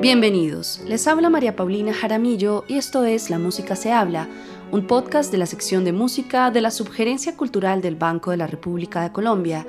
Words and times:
Bienvenidos, 0.00 0.80
les 0.86 1.06
habla 1.06 1.28
María 1.28 1.56
Paulina 1.56 1.92
Jaramillo 1.92 2.64
y 2.66 2.78
esto 2.78 3.04
es 3.04 3.28
La 3.28 3.38
Música 3.38 3.76
se 3.76 3.92
habla, 3.92 4.28
un 4.70 4.86
podcast 4.86 5.30
de 5.30 5.36
la 5.36 5.44
sección 5.44 5.84
de 5.84 5.92
música 5.92 6.50
de 6.50 6.62
la 6.62 6.70
Subgerencia 6.70 7.36
Cultural 7.36 7.82
del 7.82 7.96
Banco 7.96 8.30
de 8.30 8.38
la 8.38 8.46
República 8.46 9.02
de 9.02 9.12
Colombia. 9.12 9.66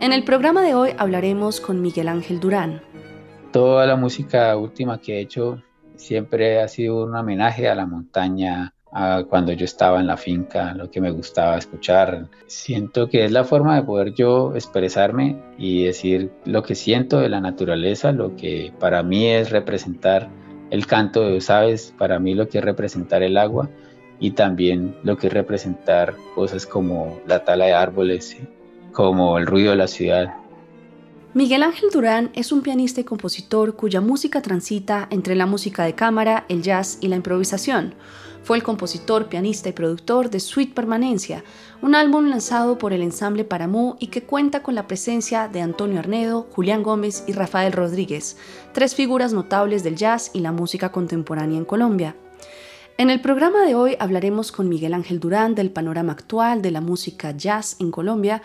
En 0.00 0.12
el 0.12 0.24
programa 0.24 0.62
de 0.62 0.74
hoy 0.74 0.90
hablaremos 0.98 1.60
con 1.60 1.80
Miguel 1.80 2.08
Ángel 2.08 2.40
Durán. 2.40 2.82
Toda 3.52 3.86
la 3.86 3.94
música 3.94 4.56
última 4.56 5.00
que 5.00 5.18
he 5.18 5.20
hecho 5.20 5.62
siempre 5.94 6.60
ha 6.60 6.66
sido 6.66 7.04
un 7.04 7.14
homenaje 7.14 7.68
a 7.68 7.76
la 7.76 7.86
montaña, 7.86 8.74
cuando 8.90 9.52
yo 9.52 9.64
estaba 9.64 10.00
en 10.00 10.06
la 10.06 10.16
finca, 10.16 10.74
lo 10.74 10.90
que 10.90 11.00
me 11.00 11.10
gustaba 11.10 11.58
escuchar. 11.58 12.28
Siento 12.46 13.08
que 13.08 13.24
es 13.24 13.32
la 13.32 13.44
forma 13.44 13.76
de 13.76 13.82
poder 13.82 14.14
yo 14.14 14.54
expresarme 14.54 15.36
y 15.58 15.84
decir 15.84 16.30
lo 16.44 16.62
que 16.62 16.74
siento 16.74 17.18
de 17.18 17.28
la 17.28 17.40
naturaleza, 17.40 18.12
lo 18.12 18.36
que 18.36 18.72
para 18.78 19.02
mí 19.02 19.26
es 19.26 19.50
representar 19.50 20.28
el 20.70 20.86
canto 20.86 21.22
de 21.22 21.34
los 21.34 21.50
aves, 21.50 21.94
para 21.98 22.18
mí 22.18 22.34
lo 22.34 22.48
que 22.48 22.58
es 22.58 22.64
representar 22.64 23.22
el 23.22 23.36
agua 23.36 23.68
y 24.20 24.32
también 24.32 24.96
lo 25.02 25.16
que 25.16 25.28
es 25.28 25.32
representar 25.32 26.14
cosas 26.34 26.66
como 26.66 27.20
la 27.26 27.44
tala 27.44 27.66
de 27.66 27.72
árboles, 27.72 28.36
como 28.92 29.38
el 29.38 29.46
ruido 29.46 29.70
de 29.70 29.76
la 29.76 29.86
ciudad. 29.86 30.34
Miguel 31.34 31.62
Ángel 31.62 31.90
Durán 31.92 32.30
es 32.34 32.52
un 32.52 32.62
pianista 32.62 33.00
y 33.00 33.04
compositor 33.04 33.76
cuya 33.76 34.00
música 34.00 34.42
transita 34.42 35.06
entre 35.10 35.36
la 35.36 35.46
música 35.46 35.84
de 35.84 35.94
cámara, 35.94 36.46
el 36.48 36.62
jazz 36.62 36.98
y 37.00 37.08
la 37.08 37.16
improvisación 37.16 37.94
fue 38.42 38.56
el 38.56 38.62
compositor, 38.62 39.28
pianista 39.28 39.68
y 39.68 39.72
productor 39.72 40.30
de 40.30 40.40
Sweet 40.40 40.74
Permanencia, 40.74 41.44
un 41.82 41.94
álbum 41.94 42.28
lanzado 42.28 42.78
por 42.78 42.92
el 42.92 43.02
ensamble 43.02 43.44
Paramú 43.44 43.96
y 43.98 44.08
que 44.08 44.22
cuenta 44.22 44.62
con 44.62 44.74
la 44.74 44.86
presencia 44.86 45.48
de 45.48 45.60
Antonio 45.60 45.98
Arnedo, 45.98 46.46
Julián 46.52 46.82
Gómez 46.82 47.24
y 47.26 47.32
Rafael 47.32 47.72
Rodríguez, 47.72 48.36
tres 48.72 48.94
figuras 48.94 49.32
notables 49.32 49.84
del 49.84 49.96
jazz 49.96 50.30
y 50.32 50.40
la 50.40 50.52
música 50.52 50.90
contemporánea 50.90 51.58
en 51.58 51.64
Colombia. 51.64 52.16
En 52.96 53.10
el 53.10 53.20
programa 53.20 53.64
de 53.64 53.76
hoy 53.76 53.96
hablaremos 54.00 54.50
con 54.50 54.68
Miguel 54.68 54.92
Ángel 54.92 55.20
Durán 55.20 55.54
del 55.54 55.70
panorama 55.70 56.12
actual 56.12 56.62
de 56.62 56.72
la 56.72 56.80
música 56.80 57.30
jazz 57.30 57.76
en 57.78 57.92
Colombia, 57.92 58.42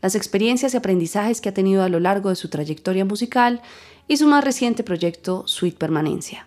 las 0.00 0.14
experiencias 0.14 0.74
y 0.74 0.76
aprendizajes 0.76 1.40
que 1.40 1.48
ha 1.48 1.54
tenido 1.54 1.82
a 1.82 1.88
lo 1.88 1.98
largo 1.98 2.28
de 2.28 2.36
su 2.36 2.48
trayectoria 2.48 3.04
musical 3.04 3.62
y 4.06 4.16
su 4.18 4.28
más 4.28 4.44
reciente 4.44 4.84
proyecto 4.84 5.48
Sweet 5.48 5.76
Permanencia. 5.76 6.46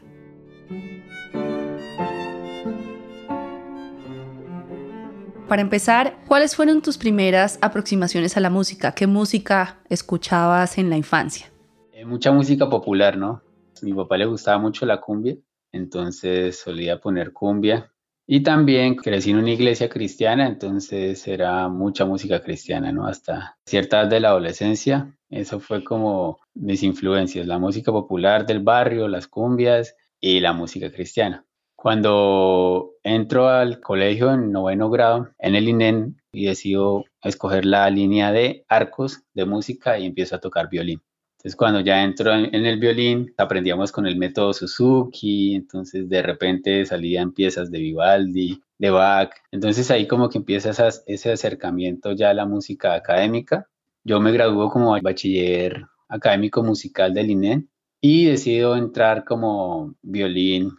Para 5.50 5.64
empezar, 5.64 6.16
¿cuáles 6.28 6.56
fueron 6.56 6.84
tus 6.84 7.00
primeras 7.00 7.58
aproximaciones 7.64 8.38
a 8.38 8.40
la 8.40 8.52
música? 8.52 8.92
¿Qué 8.92 9.08
música 9.08 9.80
escuchabas 9.90 10.78
en 10.78 10.92
la 10.92 10.96
infancia? 10.96 11.48
Eh, 11.92 12.06
mucha 12.06 12.32
música 12.32 12.70
popular, 12.70 13.18
¿no? 13.18 13.42
A 13.82 13.84
mi 13.86 13.92
papá 13.92 14.16
le 14.18 14.28
gustaba 14.28 14.60
mucho 14.60 14.86
la 14.86 15.02
cumbia, 15.02 15.38
entonces 15.72 16.60
solía 16.60 17.00
poner 17.00 17.34
cumbia. 17.34 17.92
Y 18.28 18.44
también 18.44 18.94
crecí 18.94 19.32
en 19.32 19.38
una 19.38 19.50
iglesia 19.50 19.90
cristiana, 19.90 20.46
entonces 20.46 21.28
era 21.28 21.68
mucha 21.68 22.06
música 22.06 22.44
cristiana, 22.44 22.92
¿no? 22.92 23.08
Hasta 23.08 23.58
cierta 23.66 24.02
edad 24.02 24.08
de 24.08 24.20
la 24.20 24.28
adolescencia, 24.30 25.18
eso 25.32 25.60
fue 25.60 25.84
como 25.84 26.38
mis 26.54 26.84
influencias, 26.84 27.48
la 27.48 27.58
música 27.58 27.92
popular 27.92 28.46
del 28.46 28.60
barrio, 28.60 29.08
las 29.08 29.28
cumbias 29.28 29.96
y 30.20 30.42
la 30.42 30.54
música 30.54 30.92
cristiana. 30.92 31.44
Cuando 31.76 32.89
entro 33.04 33.50
al 33.50 33.80
colegio 33.80 34.34
en 34.34 34.52
noveno 34.52 34.90
grado, 34.90 35.30
en 35.40 35.56
el 35.56 35.68
INEN, 35.68 36.20
y 36.32 36.46
decido 36.46 37.06
escoger 37.24 37.66
la 37.66 37.90
línea 37.90 38.32
de 38.32 38.66
arcos 38.68 39.24
de 39.34 39.46
música 39.46 39.98
y 39.98 40.06
empiezo 40.06 40.36
a 40.36 40.40
tocar 40.40 40.70
violín. 40.70 41.02
Entonces, 41.40 41.56
cuando 41.56 41.80
ya 41.80 42.04
entro 42.04 42.34
en, 42.34 42.54
el 42.54 42.80
violín, 42.80 43.34
aprendíamos 43.38 43.94
con 43.94 44.06
el 44.06 44.18
método 44.18 44.52
Suzuki, 44.52 45.56
entonces 45.56 46.10
de 46.10 46.22
repente 46.22 46.86
salían 46.86 47.32
piezas 47.32 47.72
de 47.72 47.80
Vivaldi, 47.80 48.62
de 48.78 48.90
Bach. 48.90 49.32
Entonces 49.50 49.90
ahí 49.90 50.06
como 50.06 50.28
que 50.28 50.40
empieza 50.40 50.72
ese 51.08 51.32
acercamiento 51.32 52.12
ya 52.12 52.32
a 52.32 52.34
la 52.34 52.46
música 52.46 52.94
académica. 52.94 53.70
Yo 54.04 54.20
me 54.20 54.34
graduó 54.34 54.70
como 54.70 55.00
bachiller 55.02 55.86
académico 56.10 56.62
musical 56.62 57.14
del 57.14 57.30
INEN 57.30 57.70
y 58.02 58.26
decido 58.26 58.76
entrar 58.76 59.24
como 59.24 59.96
violín 60.02 60.72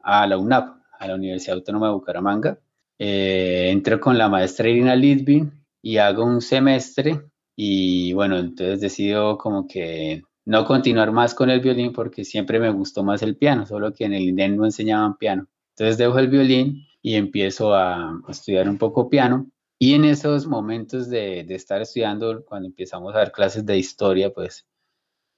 a 0.00 0.26
la 0.26 0.36
UNAP, 0.36 0.81
a 1.02 1.08
la 1.08 1.16
Universidad 1.16 1.56
Autónoma 1.56 1.88
de 1.88 1.94
Bucaramanga. 1.94 2.58
Eh, 2.98 3.70
entro 3.70 4.00
con 4.00 4.16
la 4.16 4.28
maestra 4.28 4.68
Irina 4.68 4.94
Litvin 4.94 5.52
y 5.82 5.96
hago 5.96 6.24
un 6.24 6.40
semestre 6.40 7.20
y 7.56 8.12
bueno, 8.12 8.38
entonces 8.38 8.80
decido 8.80 9.36
como 9.36 9.66
que 9.66 10.22
no 10.44 10.64
continuar 10.64 11.10
más 11.10 11.34
con 11.34 11.50
el 11.50 11.60
violín 11.60 11.92
porque 11.92 12.24
siempre 12.24 12.60
me 12.60 12.70
gustó 12.70 13.02
más 13.02 13.22
el 13.22 13.36
piano, 13.36 13.66
solo 13.66 13.92
que 13.92 14.04
en 14.04 14.14
el 14.14 14.22
INEN 14.22 14.56
no 14.56 14.64
enseñaban 14.64 15.18
piano. 15.18 15.48
Entonces 15.70 15.98
dejo 15.98 16.18
el 16.18 16.28
violín 16.28 16.86
y 17.02 17.14
empiezo 17.16 17.74
a, 17.74 18.20
estudiar 18.28 18.68
un 18.68 18.78
poco 18.78 19.08
piano. 19.08 19.50
Y 19.78 19.94
en 19.94 20.04
esos 20.04 20.46
momentos 20.46 21.10
de, 21.10 21.42
de, 21.42 21.54
estar 21.56 21.82
estudiando, 21.82 22.44
cuando 22.44 22.68
empezamos 22.68 23.12
a 23.14 23.18
dar 23.18 23.32
clases 23.32 23.66
de 23.66 23.78
historia, 23.78 24.32
pues 24.32 24.64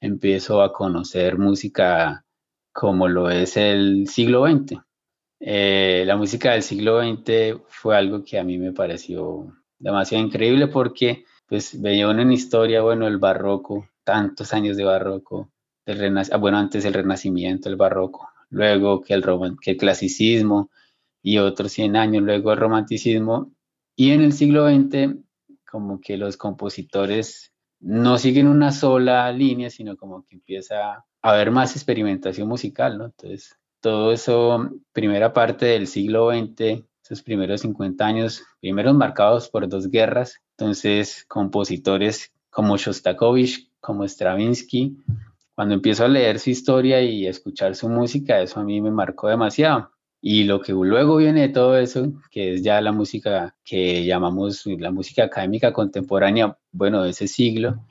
empiezo 0.02 0.62
a 0.62 0.72
conocer 0.72 1.38
música 1.38 2.26
como 2.72 3.08
lo 3.08 3.30
es 3.30 3.56
el 3.56 4.06
siglo 4.08 4.46
XX. 4.46 4.82
Eh, 5.40 6.04
la 6.06 6.16
música 6.16 6.52
del 6.52 6.62
siglo 6.62 7.00
XX 7.02 7.60
fue 7.68 7.96
algo 7.96 8.24
que 8.24 8.38
a 8.38 8.44
mí 8.44 8.58
me 8.58 8.72
pareció 8.72 9.52
demasiado 9.78 10.24
increíble 10.24 10.68
porque 10.68 11.24
pues 11.46 11.80
veía 11.80 12.10
en 12.10 12.32
historia, 12.32 12.82
bueno, 12.82 13.06
el 13.06 13.18
barroco, 13.18 13.88
tantos 14.02 14.52
años 14.54 14.76
de 14.76 14.84
barroco, 14.84 15.50
el 15.86 16.18
ah, 16.18 16.36
bueno, 16.38 16.58
antes 16.58 16.84
el 16.84 16.94
renacimiento, 16.94 17.68
el 17.68 17.76
barroco, 17.76 18.28
luego 18.50 19.02
que 19.02 19.14
el, 19.14 19.22
que 19.60 19.72
el 19.72 19.76
clasicismo 19.76 20.70
y 21.22 21.38
otros 21.38 21.72
100 21.72 21.96
años 21.96 22.22
luego 22.22 22.52
el 22.52 22.58
romanticismo. 22.58 23.52
Y 23.96 24.10
en 24.10 24.22
el 24.22 24.32
siglo 24.32 24.68
XX, 24.68 25.16
como 25.70 26.00
que 26.00 26.16
los 26.16 26.36
compositores 26.36 27.52
no 27.80 28.18
siguen 28.18 28.46
una 28.46 28.72
sola 28.72 29.30
línea, 29.30 29.70
sino 29.70 29.96
como 29.96 30.24
que 30.24 30.36
empieza 30.36 31.04
haber 31.24 31.50
más 31.50 31.74
experimentación 31.74 32.46
musical, 32.48 32.98
¿no? 32.98 33.06
Entonces, 33.06 33.58
todo 33.84 34.12
eso, 34.12 34.70
primera 34.94 35.34
parte 35.34 35.66
del 35.66 35.86
siglo 35.86 36.30
XX, 36.30 36.82
esos 37.04 37.20
primeros 37.22 37.60
50 37.60 38.06
años, 38.06 38.42
primeros 38.58 38.94
marcados 38.94 39.50
por 39.50 39.68
dos 39.68 39.90
guerras, 39.90 40.40
entonces 40.56 41.26
compositores 41.28 42.32
como 42.48 42.78
Shostakovich, 42.78 43.68
como 43.80 44.08
Stravinsky, 44.08 44.96
cuando 45.54 45.74
empiezo 45.74 46.06
a 46.06 46.08
leer 46.08 46.38
su 46.38 46.48
historia 46.48 47.02
y 47.02 47.26
escuchar 47.26 47.74
su 47.74 47.90
música, 47.90 48.40
eso 48.40 48.58
a 48.58 48.64
mí 48.64 48.80
me 48.80 48.90
marcó 48.90 49.28
demasiado. 49.28 49.90
Y 50.22 50.44
lo 50.44 50.62
que 50.62 50.72
luego 50.72 51.16
viene 51.16 51.42
de 51.42 51.48
todo 51.50 51.76
eso, 51.76 52.10
que 52.30 52.54
es 52.54 52.62
ya 52.62 52.80
la 52.80 52.92
música 52.92 53.54
que 53.62 54.06
llamamos 54.06 54.64
la 54.64 54.92
música 54.92 55.24
académica 55.24 55.74
contemporánea, 55.74 56.56
bueno, 56.72 57.02
de 57.02 57.10
ese 57.10 57.28
siglo, 57.28 57.84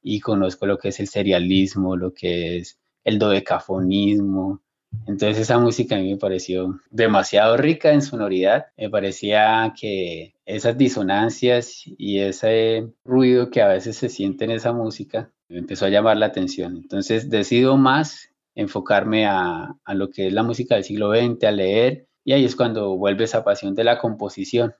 y 0.00 0.20
conozco 0.20 0.66
lo 0.66 0.78
que 0.78 0.90
es 0.90 1.00
el 1.00 1.08
serialismo, 1.08 1.96
lo 1.96 2.14
que 2.14 2.58
es 2.58 2.78
el 3.02 3.18
dodecafonismo. 3.18 4.62
Entonces 5.06 5.38
esa 5.38 5.58
música 5.58 5.96
a 5.96 5.98
mí 5.98 6.10
me 6.10 6.18
pareció 6.18 6.80
demasiado 6.90 7.56
rica 7.56 7.92
en 7.92 8.02
sonoridad. 8.02 8.66
Me 8.76 8.88
parecía 8.88 9.72
que 9.78 10.34
esas 10.46 10.76
disonancias 10.78 11.82
y 11.98 12.18
ese 12.18 12.88
ruido 13.04 13.50
que 13.50 13.62
a 13.62 13.68
veces 13.68 13.96
se 13.96 14.08
siente 14.08 14.44
en 14.44 14.52
esa 14.52 14.72
música 14.72 15.30
me 15.52 15.58
empezó 15.58 15.84
a 15.86 15.90
llamar 15.90 16.16
la 16.16 16.26
atención. 16.26 16.76
Entonces 16.76 17.28
decido 17.28 17.76
más 17.76 18.30
enfocarme 18.54 19.26
a, 19.26 19.76
lo 19.88 20.10
que 20.10 20.26
es 20.28 20.32
la 20.32 20.42
música 20.42 20.74
del 20.74 20.84
siglo 20.84 21.10
XX, 21.10 21.44
a 21.44 21.50
leer, 21.50 22.06
y 22.24 22.32
ahí 22.32 22.44
es 22.44 22.56
cuando 22.56 22.96
vuelve 22.96 23.24
esa 23.24 23.44
pasión 23.44 23.74
de 23.74 23.84
la 23.84 23.98
composición. 23.98 24.74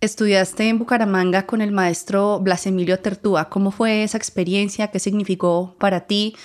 Estudiaste 0.00 0.68
en 0.68 0.78
Bucaramanga 0.78 1.46
con 1.46 1.62
el 1.62 1.72
maestro 1.72 2.38
Blas 2.40 2.66
Emilio 2.66 2.98
Tertúa. 2.98 3.48
¿Cómo 3.48 3.70
fue 3.70 4.02
esa 4.02 4.18
experiencia? 4.18 4.88
¿Qué 4.88 4.98
significó 4.98 5.76
para 5.78 6.06
ti? 6.06 6.36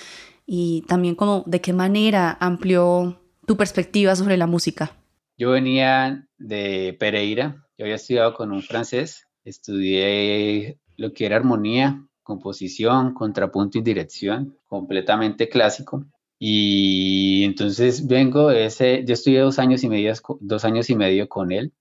Y 0.52 0.82
también 0.88 1.14
cómo, 1.14 1.44
de 1.46 1.62
qué 1.62 1.74
manera 1.74 2.36
amplió 2.40 3.22
tu 3.46 3.56
perspectiva 3.56 4.16
sobre 4.16 4.36
la 4.36 4.48
música. 4.48 4.98
Yo 5.38 5.52
venía 5.52 6.28
de 6.40 6.98
Pereira. 7.00 7.68
Yo 7.78 7.86
había 7.86 7.98
estudiado 7.98 8.34
con 8.34 8.52
un 8.52 8.64
francés. 8.64 9.28
Estudié 9.44 10.80
lo 10.98 11.14
que 11.14 11.28
era 11.28 11.36
armonía, 11.36 12.04
composición, 12.24 13.14
contrapunto 13.14 13.78
y 13.78 13.84
dirección, 13.84 14.58
completamente 14.66 15.50
clásico. 15.50 16.08
Y 16.40 17.44
entonces 17.44 18.08
vengo 18.08 18.50
ese, 18.50 19.06
yo 19.06 19.14
estudié 19.14 19.42
dos 19.42 19.60
años 19.60 19.84
y 19.84 19.90
medio, 19.90 20.12
dos 20.40 20.66
años 20.66 20.90
y 20.90 20.96
medio 20.96 21.30
con 21.30 21.52
él. 21.52 21.74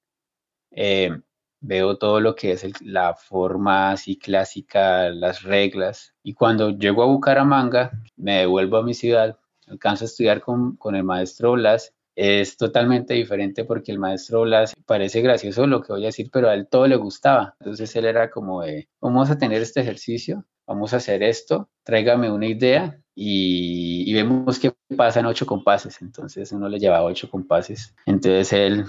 Eh, 0.72 1.08
veo 1.60 1.98
todo 1.98 2.20
lo 2.20 2.34
que 2.34 2.52
es 2.52 2.64
la 2.82 3.14
forma 3.14 3.90
así 3.90 4.16
clásica, 4.16 5.10
las 5.10 5.42
reglas. 5.42 6.14
Y 6.22 6.34
cuando 6.34 6.70
llego 6.70 7.02
a 7.02 7.06
Bucaramanga, 7.06 7.90
me 8.16 8.38
devuelvo 8.38 8.78
a 8.78 8.82
mi 8.82 8.94
ciudad, 8.94 9.38
alcanzo 9.66 10.04
a 10.04 10.06
estudiar 10.06 10.40
con, 10.40 10.76
con 10.76 10.94
el 10.94 11.04
maestro 11.04 11.52
Blas. 11.52 11.94
Es 12.14 12.56
totalmente 12.56 13.14
diferente 13.14 13.64
porque 13.64 13.92
el 13.92 13.98
maestro 13.98 14.42
Blas 14.42 14.74
parece 14.86 15.20
gracioso 15.20 15.66
lo 15.66 15.82
que 15.82 15.92
voy 15.92 16.02
a 16.02 16.06
decir, 16.06 16.30
pero 16.32 16.48
a 16.48 16.54
él 16.54 16.66
todo 16.68 16.86
le 16.88 16.96
gustaba. 16.96 17.54
Entonces 17.60 17.94
él 17.94 18.06
era 18.06 18.30
como 18.30 18.62
de, 18.62 18.88
vamos 19.00 19.30
a 19.30 19.38
tener 19.38 19.62
este 19.62 19.80
ejercicio, 19.80 20.44
vamos 20.68 20.92
a 20.92 20.98
hacer 20.98 21.22
esto, 21.22 21.70
tráigame 21.82 22.30
una 22.30 22.46
idea 22.46 23.00
y, 23.14 24.12
vemos 24.12 24.58
que 24.58 24.72
pasan 24.96 25.26
ocho 25.26 25.46
compases, 25.46 26.00
entonces 26.02 26.52
uno 26.52 26.68
le 26.68 26.78
llevaba 26.78 27.04
ocho 27.04 27.30
compases, 27.30 27.94
entonces 28.06 28.52
él 28.52 28.84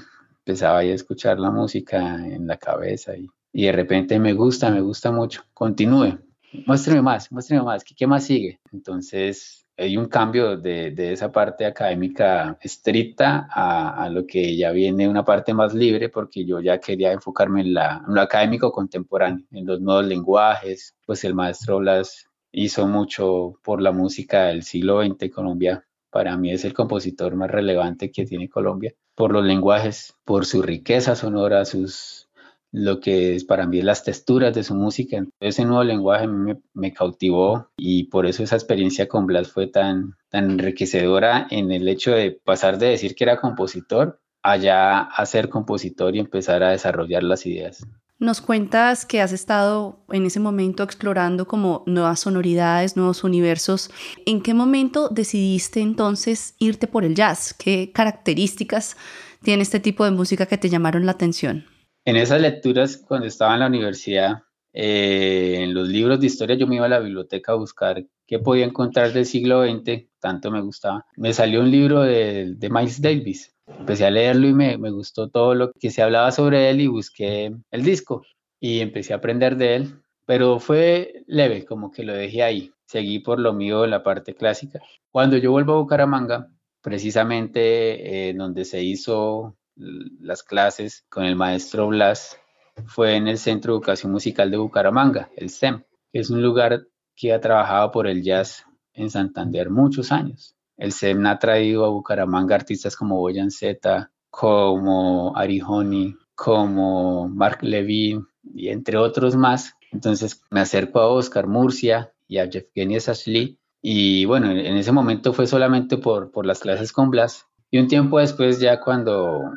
empezaba 0.45 0.79
a 0.79 0.83
escuchar 0.83 1.39
la 1.39 1.51
música 1.51 2.15
en 2.25 2.47
la 2.47 2.57
cabeza 2.57 3.13
y, 3.17 3.27
de 3.51 3.71
repente 3.71 4.19
me 4.19 4.33
gusta, 4.33 4.69
me 4.69 4.81
gusta 4.81 5.11
mucho, 5.11 5.43
continúe, 5.53 6.19
muéstreme 6.65 7.01
más, 7.01 7.31
muéstreme 7.31 7.63
más, 7.63 7.83
¿qué, 7.83 7.95
qué 7.95 8.07
más 8.07 8.23
sigue? 8.23 8.59
Entonces 8.71 9.65
hay 9.79 9.97
un 9.97 10.07
cambio 10.07 10.57
de, 10.57 10.91
de 10.91 11.13
esa 11.13 11.31
parte 11.31 11.65
académica 11.65 12.57
estricta 12.61 13.47
a, 13.49 14.09
lo 14.09 14.25
que 14.27 14.55
ya 14.57 14.71
viene 14.71 15.07
una 15.07 15.23
parte 15.23 15.53
más 15.53 15.73
libre, 15.73 16.09
porque 16.09 16.45
yo 16.45 16.59
ya 16.59 16.79
quería 16.79 17.13
enfocarme 17.13 17.61
en, 17.61 17.73
la, 17.73 18.03
en 18.05 18.13
lo 18.13 18.21
académico 18.21 18.71
contemporáneo, 18.71 19.45
en 19.51 19.65
los 19.65 19.79
nuevos 19.79 20.05
lenguajes, 20.05 20.95
pues 21.05 21.23
el 21.23 21.33
maestro 21.33 21.79
Blas 21.79 22.27
hizo 22.51 22.87
mucho 22.87 23.53
por 23.63 23.81
la 23.81 23.91
música 23.91 24.45
del 24.47 24.63
siglo 24.63 25.01
XX. 25.01 25.29
Colombia 25.31 25.85
para 26.09 26.35
mí 26.35 26.51
es 26.51 26.65
el 26.65 26.73
compositor 26.73 27.35
más 27.35 27.49
relevante 27.49 28.11
que 28.11 28.25
tiene 28.25 28.49
Colombia, 28.49 28.93
por 29.19 29.33
los 29.33 29.43
lenguajes, 29.43 30.15
por 30.23 30.45
su 30.45 30.61
riqueza 30.61 31.13
sonora, 31.13 31.65
sus 31.65 32.29
lo 32.71 33.01
que 33.01 33.35
es 33.35 33.43
para 33.43 33.65
mí 33.65 33.81
las 33.81 34.05
texturas 34.05 34.55
de 34.55 34.63
su 34.63 34.75
música. 34.75 35.25
Ese 35.41 35.65
nuevo 35.65 35.83
lenguaje 35.83 36.25
me, 36.25 36.93
cautivó 36.93 37.69
y 37.75 38.05
por 38.05 38.25
eso 38.25 38.43
esa 38.43 38.55
experiencia 38.55 39.09
con 39.09 39.25
Blas 39.25 39.51
fue 39.51 39.67
tan, 39.67 40.15
tan 40.29 40.51
enriquecedora 40.51 41.47
en 41.49 41.73
el 41.73 41.89
hecho 41.89 42.11
de 42.11 42.31
pasar 42.31 42.77
de 42.77 42.91
decir 42.91 43.13
que 43.13 43.25
era 43.25 43.41
compositor 43.41 44.21
allá 44.41 45.01
a 45.01 45.25
ser 45.25 45.49
compositor 45.49 46.15
y 46.15 46.19
empezar 46.19 46.63
a 46.63 46.69
desarrollar 46.69 47.23
las 47.23 47.45
ideas. 47.45 47.85
Nos 48.19 48.41
cuentas 48.41 49.05
que 49.05 49.21
has 49.21 49.31
estado 49.31 50.03
en 50.11 50.25
ese 50.25 50.41
momento 50.41 50.83
explorando 50.83 51.47
como 51.47 51.83
nuevas 51.85 52.19
sonoridades, 52.19 52.97
nuevos 52.97 53.23
universos. 53.23 53.89
¿En 54.25 54.41
qué 54.41 54.53
momento 54.53 55.07
decidiste 55.07 55.79
entonces 55.79 56.53
irte 56.59 56.87
por 56.87 57.05
el 57.05 57.15
jazz? 57.15 57.53
¿Qué 57.53 57.93
características 57.93 58.97
tiene 59.41 59.63
este 59.63 59.79
tipo 59.79 60.03
de 60.03 60.11
música 60.11 60.47
que 60.47 60.57
te 60.57 60.67
llamaron 60.67 61.05
la 61.05 61.13
atención? 61.13 61.63
En 62.03 62.17
esas 62.17 62.41
lecturas, 62.41 62.97
cuando 62.97 63.25
estaba 63.25 63.53
en 63.53 63.61
la 63.61 63.67
universidad, 63.67 64.43
eh, 64.73 65.57
en 65.63 65.73
los 65.73 65.87
libros 65.87 66.19
de 66.19 66.27
historia, 66.27 66.55
yo 66.55 66.67
me 66.67 66.75
iba 66.75 66.85
a 66.85 66.89
la 66.89 66.99
biblioteca 66.99 67.53
a 67.53 67.55
buscar 67.55 68.05
qué 68.27 68.39
podía 68.39 68.65
encontrar 68.65 69.13
del 69.13 69.25
siglo 69.25 69.63
XX, 69.63 70.07
tanto 70.19 70.51
me 70.51 70.61
gustaba. 70.61 71.05
Me 71.17 71.33
salió 71.33 71.61
un 71.61 71.71
libro 71.71 72.01
de, 72.01 72.55
Miles 72.69 73.01
Davis 73.01 73.55
Empecé 73.67 74.05
a 74.05 74.11
leerlo 74.11 74.47
y 74.47 74.53
me, 74.53 74.77
me 74.77 74.89
gustó 74.89 75.29
todo 75.29 75.53
lo 75.53 75.71
que 75.73 75.91
se 75.91 76.01
hablaba 76.01 76.31
sobre 76.31 76.69
él 76.69 76.81
y 76.81 76.87
busqué 76.87 77.55
el 77.69 77.83
disco 77.83 78.23
y 78.59 78.79
empecé 78.79 79.13
a 79.13 79.17
aprender 79.17 79.55
de 79.57 79.75
él, 79.75 80.01
pero 80.25 80.59
fue 80.59 81.23
leve, 81.27 81.65
como 81.65 81.91
que 81.91 82.03
lo 82.03 82.13
dejé 82.13 82.43
ahí. 82.43 82.71
Seguí 82.85 83.19
por 83.19 83.39
lo 83.39 83.53
mío 83.53 83.85
en 83.85 83.91
la 83.91 84.03
parte 84.03 84.33
clásica. 84.33 84.81
Cuando 85.11 85.37
yo 85.37 85.51
vuelvo 85.51 85.73
a 85.73 85.77
Bucaramanga, 85.77 86.49
precisamente 86.81 88.29
eh, 88.29 88.33
donde 88.33 88.65
se 88.65 88.83
hizo 88.83 89.55
las 89.75 90.43
clases 90.43 91.05
con 91.09 91.23
el 91.23 91.35
maestro 91.35 91.87
Blas, 91.87 92.37
fue 92.85 93.15
en 93.15 93.27
el 93.27 93.37
Centro 93.37 93.73
de 93.73 93.77
Educación 93.77 94.11
Musical 94.11 94.51
de 94.51 94.57
Bucaramanga, 94.57 95.29
el 95.35 95.49
CEM, 95.49 95.83
que 96.11 96.19
es 96.19 96.29
un 96.29 96.41
lugar 96.41 96.87
que 97.15 97.33
ha 97.33 97.41
trabajado 97.41 97.91
por 97.91 98.07
el 98.07 98.23
jazz 98.23 98.65
en 98.93 99.09
Santander 99.09 99.69
muchos 99.69 100.11
años. 100.11 100.55
El 100.77 100.91
SEM 100.91 101.25
ha 101.25 101.39
traído 101.39 101.85
a 101.85 101.89
Bucaramanga 101.89 102.55
artistas 102.55 102.95
como 102.95 103.17
Boyan 103.17 103.51
Z, 103.51 104.11
como 104.29 105.35
Ari 105.35 105.61
Honey, 105.65 106.15
como 106.35 107.27
Mark 107.27 107.59
Levin 107.61 108.25
y 108.43 108.69
entre 108.69 108.97
otros 108.97 109.35
más. 109.35 109.75
Entonces 109.91 110.41
me 110.49 110.61
acerco 110.61 110.99
a 110.99 111.07
Oscar 111.07 111.47
Murcia 111.47 112.13
y 112.27 112.37
a 112.37 112.45
Yevgeny 112.45 112.99
Sashli 112.99 113.59
y 113.81 114.25
bueno, 114.25 114.51
en 114.51 114.77
ese 114.77 114.91
momento 114.91 115.33
fue 115.33 115.47
solamente 115.47 115.97
por, 115.97 116.31
por 116.31 116.45
las 116.45 116.59
clases 116.59 116.91
con 116.93 117.09
Blas 117.09 117.45
y 117.71 117.79
un 117.79 117.87
tiempo 117.87 118.19
después 118.19 118.59
ya 118.59 118.79
cuando 118.79 119.51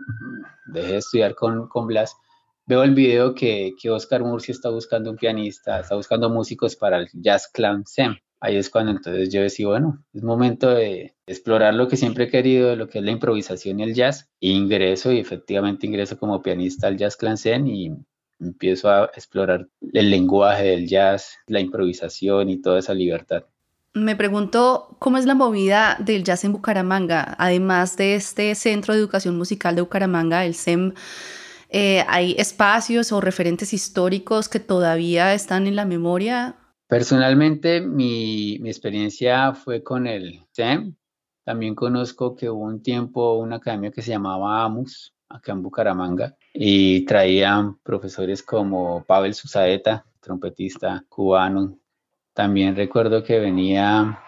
dejé 0.66 0.92
de 0.92 0.98
estudiar 0.98 1.34
con, 1.34 1.68
con 1.68 1.86
Blas, 1.86 2.16
veo 2.66 2.82
el 2.82 2.94
video 2.94 3.34
que, 3.34 3.72
que 3.80 3.90
Oscar 3.90 4.22
Murcia 4.22 4.52
está 4.52 4.70
buscando 4.70 5.10
un 5.10 5.16
pianista, 5.16 5.80
está 5.80 5.96
buscando 5.96 6.30
músicos 6.30 6.76
para 6.76 6.98
el 6.98 7.08
Jazz 7.12 7.48
Clan 7.52 7.84
SEM 7.86 8.16
ahí 8.42 8.56
es 8.56 8.70
cuando 8.70 8.90
entonces 8.90 9.32
yo 9.32 9.40
decía, 9.40 9.68
bueno, 9.68 10.04
es 10.12 10.22
momento 10.22 10.68
de 10.68 11.14
explorar 11.26 11.74
lo 11.74 11.86
que 11.86 11.96
siempre 11.96 12.24
he 12.24 12.28
querido, 12.28 12.74
lo 12.74 12.88
que 12.88 12.98
es 12.98 13.04
la 13.04 13.12
improvisación 13.12 13.78
y 13.78 13.84
el 13.84 13.94
jazz. 13.94 14.28
ingreso 14.40 15.12
y 15.12 15.20
efectivamente 15.20 15.86
ingreso 15.86 16.18
como 16.18 16.42
pianista 16.42 16.88
al 16.88 16.96
Jazz 16.96 17.16
Zen 17.36 17.68
y 17.68 17.92
empiezo 18.40 18.90
a 18.90 19.04
explorar 19.14 19.68
el 19.92 20.10
lenguaje 20.10 20.64
del 20.64 20.88
jazz, 20.88 21.36
la 21.46 21.60
improvisación 21.60 22.50
y 22.50 22.60
toda 22.60 22.80
esa 22.80 22.94
libertad. 22.94 23.44
Me 23.94 24.16
pregunto 24.16 24.96
cómo 24.98 25.18
es 25.18 25.26
la 25.26 25.36
movida 25.36 25.96
del 26.00 26.24
jazz 26.24 26.44
en 26.44 26.52
Bucaramanga, 26.52 27.36
además 27.38 27.96
de 27.96 28.16
este 28.16 28.56
Centro 28.56 28.92
de 28.92 29.00
Educación 29.00 29.36
Musical 29.36 29.76
de 29.76 29.82
Bucaramanga, 29.82 30.44
el 30.44 30.56
CEM. 30.56 30.94
Eh, 31.72 32.04
¿Hay 32.06 32.34
espacios 32.38 33.12
o 33.12 33.20
referentes 33.20 33.72
históricos 33.72 34.48
que 34.48 34.60
todavía 34.60 35.34
están 35.34 35.66
en 35.66 35.74
la 35.74 35.86
memoria 35.86 36.56
Personalmente, 36.92 37.80
mi, 37.80 38.56
experiencia 38.68 39.54
fue 39.54 39.82
con 39.82 40.06
el 40.06 40.44
SEM. 40.52 40.94
También 41.42 41.74
conozco 41.74 42.36
que 42.36 42.50
hubo 42.50 42.64
un 42.64 42.82
tiempo 42.82 43.38
una 43.38 43.56
academia 43.56 43.90
que 43.90 44.02
se 44.02 44.10
llamaba 44.10 44.62
AMUS, 44.62 45.14
acá 45.30 45.52
en 45.52 45.62
Bucaramanga, 45.62 46.36
y 46.52 47.06
traían 47.06 47.78
profesores 47.78 48.42
como 48.42 49.04
Pavel 49.04 49.32
Susaeta, 49.32 50.04
trompetista 50.20 51.02
cubano. 51.08 51.78
También 52.34 52.76
recuerdo 52.76 53.24
que 53.24 53.38
venía 53.38 54.18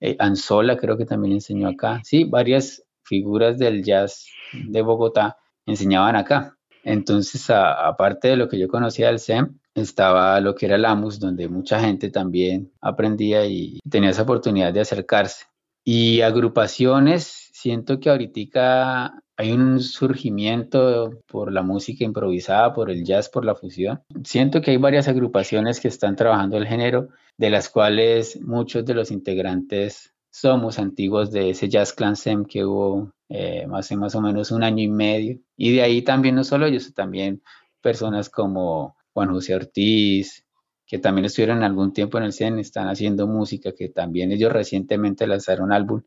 eh, 0.00 0.16
Anzola, 0.18 0.78
creo 0.78 0.96
que 0.96 1.04
también 1.04 1.34
enseñó 1.34 1.68
acá. 1.68 2.00
Sí, 2.04 2.24
varias 2.24 2.82
figuras 3.02 3.58
del 3.58 3.84
jazz 3.84 4.28
de 4.54 4.80
Bogotá 4.80 5.36
enseñaban 5.66 6.16
acá. 6.16 6.56
Entonces, 6.84 7.48
aparte 7.50 8.28
de 8.28 8.36
lo 8.36 8.48
que 8.48 8.58
yo 8.58 8.68
conocía 8.68 9.08
del 9.08 9.18
SEM, 9.18 9.58
estaba 9.74 10.40
lo 10.40 10.54
que 10.54 10.66
era 10.66 10.76
el 10.76 10.84
AMUS, 10.84 11.18
donde 11.20 11.48
mucha 11.48 11.80
gente 11.80 12.10
también 12.10 12.72
aprendía 12.80 13.46
y 13.46 13.78
tenía 13.88 14.10
esa 14.10 14.22
oportunidad 14.22 14.72
de 14.72 14.80
acercarse. 14.80 15.46
Y 15.84 16.20
agrupaciones, 16.20 17.50
siento 17.52 17.98
que 17.98 18.10
ahorita 18.10 19.22
hay 19.36 19.52
un 19.52 19.80
surgimiento 19.80 21.18
por 21.26 21.52
la 21.52 21.62
música 21.62 22.04
improvisada, 22.04 22.72
por 22.72 22.90
el 22.90 23.04
jazz, 23.04 23.28
por 23.28 23.44
la 23.44 23.54
fusión. 23.54 24.02
Siento 24.24 24.60
que 24.60 24.72
hay 24.72 24.76
varias 24.76 25.08
agrupaciones 25.08 25.80
que 25.80 25.88
están 25.88 26.14
trabajando 26.14 26.56
el 26.56 26.66
género, 26.66 27.08
de 27.36 27.50
las 27.50 27.68
cuales 27.68 28.40
muchos 28.40 28.84
de 28.84 28.94
los 28.94 29.10
integrantes 29.10 30.14
somos 30.30 30.78
antiguos 30.78 31.30
de 31.30 31.50
ese 31.50 31.68
Jazz 31.68 31.92
Clan 31.92 32.16
Sem 32.16 32.44
que 32.44 32.64
hubo 32.64 33.12
eh, 33.34 33.66
hace 33.72 33.96
más 33.96 34.14
o 34.14 34.20
menos 34.20 34.50
un 34.50 34.62
año 34.62 34.82
y 34.82 34.88
medio. 34.88 35.38
Y 35.56 35.74
de 35.74 35.82
ahí 35.82 36.02
también 36.02 36.34
no 36.34 36.44
solo 36.44 36.66
ellos, 36.66 36.92
también 36.92 37.42
personas 37.80 38.28
como 38.28 38.96
Juan 39.14 39.30
José 39.30 39.54
Ortiz, 39.54 40.44
que 40.86 40.98
también 40.98 41.24
estuvieron 41.24 41.62
algún 41.62 41.94
tiempo 41.94 42.18
en 42.18 42.24
el 42.24 42.34
CEN, 42.34 42.58
están 42.58 42.88
haciendo 42.88 43.26
música, 43.26 43.72
que 43.72 43.88
también 43.88 44.32
ellos 44.32 44.52
recientemente 44.52 45.26
lanzaron 45.26 45.72
álbum. 45.72 46.02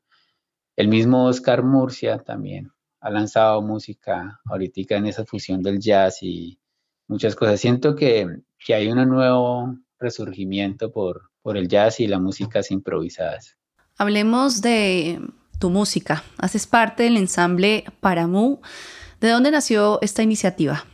El 0.76 0.88
mismo 0.88 1.26
Oscar 1.26 1.64
Murcia 1.64 2.20
también 2.20 2.72
ha 3.00 3.10
lanzado 3.10 3.60
música 3.64 4.40
ahorita 4.46 4.96
en 4.96 5.08
esa 5.08 5.26
fusión 5.26 5.64
del 5.64 5.80
jazz 5.80 6.22
y 6.22 6.60
muchas 7.08 7.36
cosas. 7.36 7.60
Siento 7.60 7.96
que, 7.96 8.28
que 8.64 8.76
hay 8.76 8.88
un 8.88 9.04
nuevo 9.10 9.76
resurgimiento 9.98 10.92
por, 10.92 11.32
por 11.42 11.58
el 11.58 11.68
jazz 11.68 12.00
y 12.00 12.08
las 12.08 12.22
músicas 12.22 12.70
improvisadas. 12.70 13.58
Hablemos 13.98 14.62
de 14.62 15.20
tu 15.60 15.70
música. 15.70 16.24
Haces 16.38 16.68
parte 16.68 17.04
del 17.04 17.18
ensamble 17.18 17.86
Paramu. 18.00 18.62
¿De 19.22 19.30
dónde 19.30 19.52
nació 19.52 20.00
esta 20.02 20.24
iniciativa? 20.24 20.86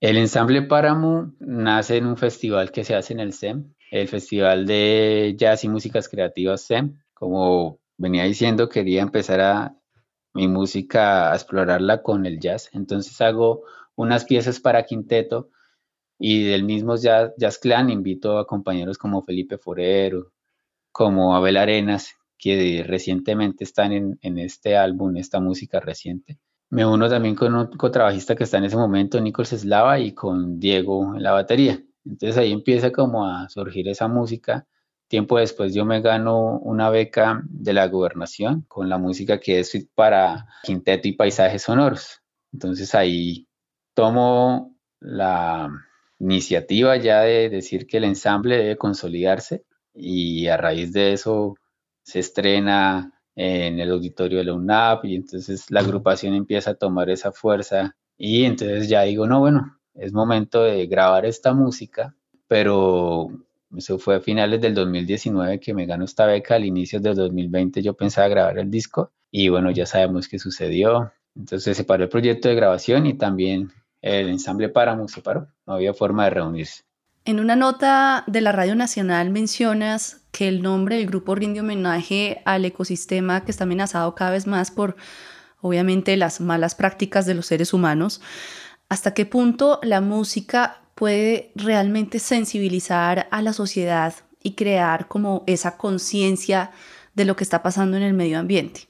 El 0.00 0.16
ensamble 0.18 0.62
Paramu 0.62 1.32
nace 1.40 1.96
en 1.96 2.06
un 2.06 2.16
festival 2.16 2.72
que 2.72 2.84
se 2.84 2.94
hace 2.94 3.12
en 3.12 3.20
el 3.20 3.32
SEM, 3.32 3.72
el 3.90 4.08
Festival 4.08 4.66
de 4.66 5.34
Jazz 5.38 5.64
y 5.64 5.68
Músicas 5.68 6.08
Creativas 6.08 6.62
SEM. 6.62 7.00
Como 7.14 7.78
venía 7.96 8.24
diciendo, 8.24 8.68
quería 8.68 9.02
empezar 9.02 9.40
a 9.40 9.76
mi 10.34 10.48
música 10.48 11.30
a 11.30 11.34
explorarla 11.34 12.02
con 12.02 12.26
el 12.26 12.40
jazz. 12.40 12.68
Entonces 12.72 13.20
hago 13.20 13.62
unas 13.94 14.24
piezas 14.24 14.60
para 14.60 14.84
quinteto 14.84 15.50
y 16.18 16.44
del 16.44 16.64
mismo 16.64 16.96
jazz, 16.96 17.32
jazz 17.36 17.58
Clan 17.58 17.90
invito 17.90 18.38
a 18.38 18.46
compañeros 18.46 18.98
como 18.98 19.22
Felipe 19.22 19.58
Forero, 19.58 20.32
como 20.90 21.34
Abel 21.34 21.56
Arenas, 21.56 22.16
que 22.42 22.82
recientemente 22.84 23.62
están 23.62 23.92
en, 23.92 24.18
en 24.20 24.36
este 24.36 24.76
álbum, 24.76 25.16
esta 25.16 25.38
música 25.38 25.78
reciente. 25.78 26.40
Me 26.70 26.84
uno 26.84 27.08
también 27.08 27.36
con 27.36 27.54
un 27.54 27.68
contrabajista 27.68 28.34
que 28.34 28.42
está 28.42 28.58
en 28.58 28.64
ese 28.64 28.76
momento, 28.76 29.20
Nicolás 29.20 29.52
Eslava, 29.52 30.00
y 30.00 30.12
con 30.12 30.58
Diego 30.58 31.14
en 31.14 31.22
la 31.22 31.30
batería. 31.30 31.80
Entonces 32.04 32.36
ahí 32.36 32.50
empieza 32.50 32.90
como 32.90 33.28
a 33.28 33.48
surgir 33.48 33.88
esa 33.88 34.08
música. 34.08 34.66
Tiempo 35.06 35.38
después 35.38 35.72
yo 35.72 35.84
me 35.84 36.00
gano 36.00 36.58
una 36.58 36.90
beca 36.90 37.42
de 37.48 37.74
la 37.74 37.86
gobernación 37.86 38.62
con 38.66 38.88
la 38.88 38.98
música 38.98 39.38
que 39.38 39.60
es 39.60 39.86
para 39.94 40.48
quinteto 40.64 41.06
y 41.06 41.12
paisajes 41.12 41.62
sonoros. 41.62 42.22
Entonces 42.52 42.92
ahí 42.96 43.46
tomo 43.94 44.74
la 44.98 45.70
iniciativa 46.18 46.96
ya 46.96 47.20
de 47.20 47.50
decir 47.50 47.86
que 47.86 47.98
el 47.98 48.04
ensamble 48.04 48.56
debe 48.56 48.76
consolidarse 48.76 49.64
y 49.94 50.48
a 50.48 50.56
raíz 50.56 50.92
de 50.92 51.12
eso 51.12 51.54
se 52.02 52.18
estrena 52.18 53.12
en 53.34 53.80
el 53.80 53.90
auditorio 53.90 54.38
de 54.38 54.44
la 54.44 54.54
UNAP 54.54 55.06
y 55.06 55.16
entonces 55.16 55.70
la 55.70 55.80
agrupación 55.80 56.34
empieza 56.34 56.72
a 56.72 56.74
tomar 56.74 57.08
esa 57.10 57.32
fuerza 57.32 57.96
y 58.16 58.44
entonces 58.44 58.88
ya 58.88 59.02
digo, 59.02 59.26
no, 59.26 59.40
bueno, 59.40 59.78
es 59.94 60.12
momento 60.12 60.62
de 60.62 60.86
grabar 60.86 61.26
esta 61.26 61.54
música, 61.54 62.14
pero 62.46 63.28
eso 63.76 63.98
fue 63.98 64.16
a 64.16 64.20
finales 64.20 64.60
del 64.60 64.74
2019 64.74 65.60
que 65.60 65.74
me 65.74 65.86
ganó 65.86 66.04
esta 66.04 66.26
beca, 66.26 66.56
al 66.56 66.64
inicio 66.64 67.00
del 67.00 67.14
2020 67.14 67.82
yo 67.82 67.94
pensaba 67.94 68.28
grabar 68.28 68.58
el 68.58 68.70
disco 68.70 69.12
y 69.30 69.48
bueno, 69.48 69.70
ya 69.70 69.86
sabemos 69.86 70.28
qué 70.28 70.38
sucedió. 70.38 71.12
Entonces 71.34 71.76
se 71.76 71.84
paró 71.84 72.04
el 72.04 72.10
proyecto 72.10 72.48
de 72.48 72.54
grabación 72.54 73.06
y 73.06 73.14
también 73.14 73.72
el 74.02 74.28
ensamble 74.28 74.68
Páramo 74.68 75.08
se 75.08 75.22
paró, 75.22 75.48
no 75.66 75.74
había 75.74 75.94
forma 75.94 76.24
de 76.24 76.30
reunirse. 76.30 76.82
En 77.24 77.40
una 77.40 77.56
nota 77.56 78.24
de 78.26 78.40
la 78.40 78.52
Radio 78.52 78.74
Nacional 78.74 79.30
mencionas 79.30 80.21
que 80.32 80.48
el 80.48 80.62
nombre 80.62 80.96
del 80.96 81.06
grupo 81.06 81.34
rinde 81.34 81.60
homenaje 81.60 82.42
al 82.44 82.64
ecosistema 82.64 83.44
que 83.44 83.50
está 83.50 83.64
amenazado 83.64 84.14
cada 84.14 84.32
vez 84.32 84.46
más 84.46 84.70
por, 84.70 84.96
obviamente, 85.60 86.16
las 86.16 86.40
malas 86.40 86.74
prácticas 86.74 87.26
de 87.26 87.34
los 87.34 87.46
seres 87.46 87.72
humanos. 87.72 88.20
¿Hasta 88.88 89.14
qué 89.14 89.26
punto 89.26 89.78
la 89.82 90.00
música 90.00 90.82
puede 90.94 91.52
realmente 91.54 92.18
sensibilizar 92.18 93.28
a 93.30 93.42
la 93.42 93.52
sociedad 93.52 94.14
y 94.42 94.54
crear 94.54 95.06
como 95.06 95.44
esa 95.46 95.76
conciencia 95.76 96.72
de 97.14 97.24
lo 97.24 97.36
que 97.36 97.44
está 97.44 97.62
pasando 97.62 97.96
en 97.96 98.02
el 98.02 98.14
medio 98.14 98.38
ambiente? 98.38 98.88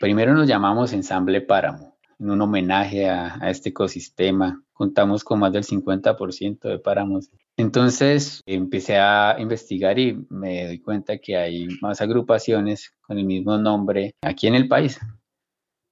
Primero 0.00 0.32
nos 0.32 0.46
llamamos 0.46 0.92
Ensamble 0.92 1.40
Páramo, 1.40 1.96
en 2.20 2.30
un 2.30 2.40
homenaje 2.40 3.08
a, 3.08 3.38
este 3.50 3.70
ecosistema. 3.70 4.62
Contamos 4.72 5.24
con 5.24 5.40
más 5.40 5.52
del 5.52 5.64
50% 5.64 6.68
de 6.68 6.78
páramos. 6.78 7.30
Entonces 7.58 8.40
empecé 8.46 8.98
a 8.98 9.34
investigar 9.40 9.98
y 9.98 10.24
me 10.30 10.68
doy 10.68 10.78
cuenta 10.80 11.18
que 11.18 11.36
hay 11.36 11.66
más 11.80 12.00
agrupaciones 12.00 12.94
con 13.00 13.18
el 13.18 13.24
mismo 13.24 13.58
nombre 13.58 14.14
aquí 14.22 14.46
en 14.46 14.54
el 14.54 14.68
país. 14.68 15.00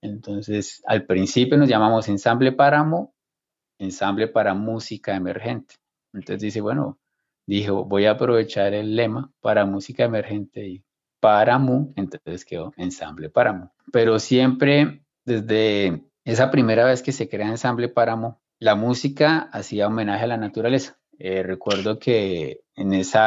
Entonces, 0.01 0.81
al 0.87 1.07
principio 1.07 1.59
nos 1.59 1.69
llamamos 1.69 2.09
Ensamble 2.09 2.53
Páramo, 2.53 3.15
Ensamble 3.81 4.29
para 4.29 4.55
Música 4.55 5.17
Emergente. 5.17 5.75
Entonces 6.15 6.41
dice, 6.41 6.61
bueno, 6.61 7.01
dijo, 7.49 7.85
voy 7.85 8.07
a 8.07 8.13
aprovechar 8.13 8.73
el 8.73 8.95
lema 8.95 9.33
para 9.41 9.67
música 9.67 10.05
emergente 10.05 10.69
y 10.69 10.85
Paramu, 11.21 11.93
entonces 11.97 12.45
quedó 12.45 12.73
Ensamble 12.77 13.29
Páramo. 13.29 13.73
Pero 13.93 14.21
siempre 14.21 15.03
desde 15.25 16.05
esa 16.25 16.53
primera 16.53 16.85
vez 16.85 17.03
que 17.03 17.11
se 17.11 17.29
crea 17.29 17.49
Ensamble 17.49 17.89
Páramo, 17.89 18.41
la 18.61 18.77
música 18.77 19.51
hacía 19.53 19.89
homenaje 19.89 20.23
a 20.23 20.29
la 20.29 20.37
naturaleza. 20.37 20.97
Eh, 21.19 21.43
recuerdo 21.43 21.99
que 21.99 22.61
en 22.75 22.93
ese 22.93 23.19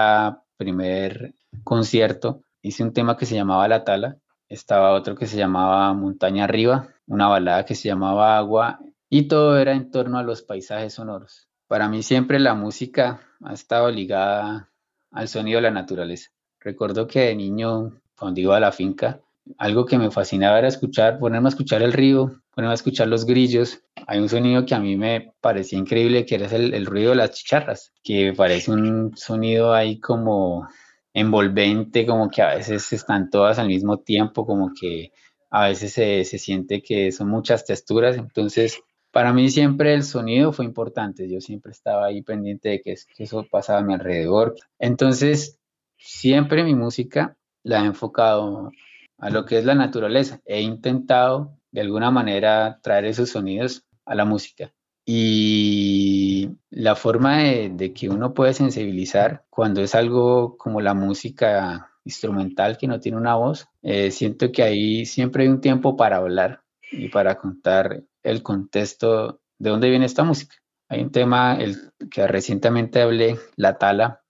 primer 0.58 1.34
concierto 1.64 2.44
hice 2.62 2.84
un 2.84 2.94
tema 2.94 3.18
que 3.18 3.26
se 3.26 3.36
llamaba 3.36 3.68
La 3.68 3.84
Tala, 3.84 4.18
estaba 4.48 4.94
otro 4.94 5.16
que 5.16 5.28
se 5.28 5.38
llamaba 5.38 5.94
Montaña 5.94 6.44
Arriba, 6.44 6.90
una 7.08 7.28
balada 7.28 7.66
que 7.66 7.76
se 7.76 7.88
llamaba 7.88 8.38
Agua 8.38 8.80
y 9.10 9.28
todo 9.28 9.58
era 9.58 9.74
en 9.74 9.92
torno 9.92 10.18
a 10.18 10.24
los 10.24 10.42
paisajes 10.42 10.94
sonoros. 10.94 11.50
Para 11.68 11.88
mí 11.88 12.04
siempre 12.04 12.40
la 12.40 12.56
música 12.56 13.22
ha 13.44 13.54
estado 13.54 13.92
ligada 13.92 14.70
al 15.12 15.28
sonido 15.28 15.58
de 15.58 15.64
la 15.64 15.72
naturaleza. 15.72 16.32
Recuerdo 16.60 17.08
que 17.08 17.22
de 17.22 17.36
niño, 17.36 18.02
cuando 18.18 18.42
iba 18.42 18.58
a 18.58 18.60
la 18.60 18.72
finca, 18.72 19.22
algo 19.58 19.86
que 19.86 19.98
me 19.98 20.12
fascinaba 20.12 20.60
era 20.60 20.68
escuchar, 20.68 21.20
ponerme 21.20 21.48
a 21.48 21.50
escuchar 21.50 21.82
el 21.82 21.94
río, 21.94 22.42
ponerme 22.54 22.72
a 22.72 22.76
escuchar 22.76 23.08
los 23.08 23.26
grillos. 23.26 23.82
Hay 24.12 24.18
un 24.18 24.28
sonido 24.28 24.66
que 24.66 24.74
a 24.74 24.80
mí 24.80 24.98
me 24.98 25.34
parecía 25.40 25.78
increíble, 25.78 26.26
que 26.26 26.34
era 26.34 26.48
el, 26.48 26.86
ruido 26.88 27.12
de 27.12 27.18
las 27.18 27.30
chicharras, 27.30 27.94
que 28.04 28.34
parece 28.36 28.72
un 28.72 29.16
sonido 29.16 29.72
ahí 29.72 30.00
como 30.00 30.68
envolvente, 31.14 32.08
como 32.08 32.28
que 32.28 32.42
a 32.42 32.56
veces 32.56 32.92
están 32.92 33.30
todas 33.30 33.60
al 33.60 33.68
mismo 33.68 34.00
tiempo, 34.00 34.48
como 34.48 34.72
que 34.74 35.12
a 35.52 35.68
veces 35.68 35.94
se, 35.94 36.24
siente 36.40 36.82
que 36.82 37.12
son 37.12 37.30
muchas 37.30 37.66
texturas. 37.66 38.18
Entonces, 38.18 38.82
para 39.12 39.32
mí 39.32 39.48
siempre 39.52 39.94
el 39.94 40.02
sonido 40.02 40.54
fue 40.54 40.66
importante. 40.66 41.30
Yo 41.30 41.40
siempre 41.40 41.72
estaba 41.72 42.08
ahí 42.08 42.24
pendiente 42.24 42.70
de 42.70 42.82
que, 42.82 42.96
que 43.16 43.24
eso 43.26 43.46
pasaba 43.52 43.78
a 43.82 43.84
mi 43.84 43.94
alrededor. 43.94 44.56
Entonces, 44.80 45.60
siempre 45.98 46.64
mi 46.64 46.74
música 46.74 47.38
la 47.62 47.84
he 47.84 47.86
enfocado 47.86 48.72
a 49.20 49.30
lo 49.30 49.46
que 49.46 49.60
es 49.60 49.66
la 49.66 49.76
naturaleza. 49.76 50.42
He 50.46 50.62
intentado 50.62 51.60
de 51.70 51.82
alguna 51.82 52.10
manera 52.10 52.80
traer 52.82 53.06
esos 53.06 53.30
sonidos 53.30 53.86
a 54.10 54.16
la 54.16 54.26
música. 54.26 54.74
Y 55.06 56.50
la 56.70 56.96
forma 56.96 57.38
de, 57.38 57.94
que 57.94 58.10
uno 58.10 58.34
puede 58.34 58.54
sensibilizar 58.54 59.46
cuando 59.50 59.82
es 59.82 59.96
algo 59.96 60.58
como 60.58 60.82
la 60.82 60.94
música 60.94 61.92
instrumental 62.04 62.78
que 62.78 62.88
no 62.88 63.00
tiene 63.00 63.18
una 63.18 63.36
voz, 63.36 63.68
eh, 63.82 64.12
siento 64.12 64.52
que 64.52 64.64
ahí 64.64 65.06
siempre 65.06 65.44
hay 65.44 65.50
un 65.50 65.62
tiempo 65.62 65.96
para 65.96 66.18
hablar 66.18 66.64
y 66.92 67.10
para 67.10 67.38
contar 67.38 68.04
el 68.24 68.44
contexto 68.44 69.42
de 69.58 69.70
dónde 69.70 69.90
viene 69.90 70.06
esta 70.06 70.24
música. 70.24 70.56
Hay 70.90 71.02
un 71.02 71.12
tema 71.12 71.56
el 71.56 71.92
que 72.12 72.28
recientemente 72.28 73.02
hablé, 73.02 73.38
la 73.56 73.78
tala, 73.78 74.24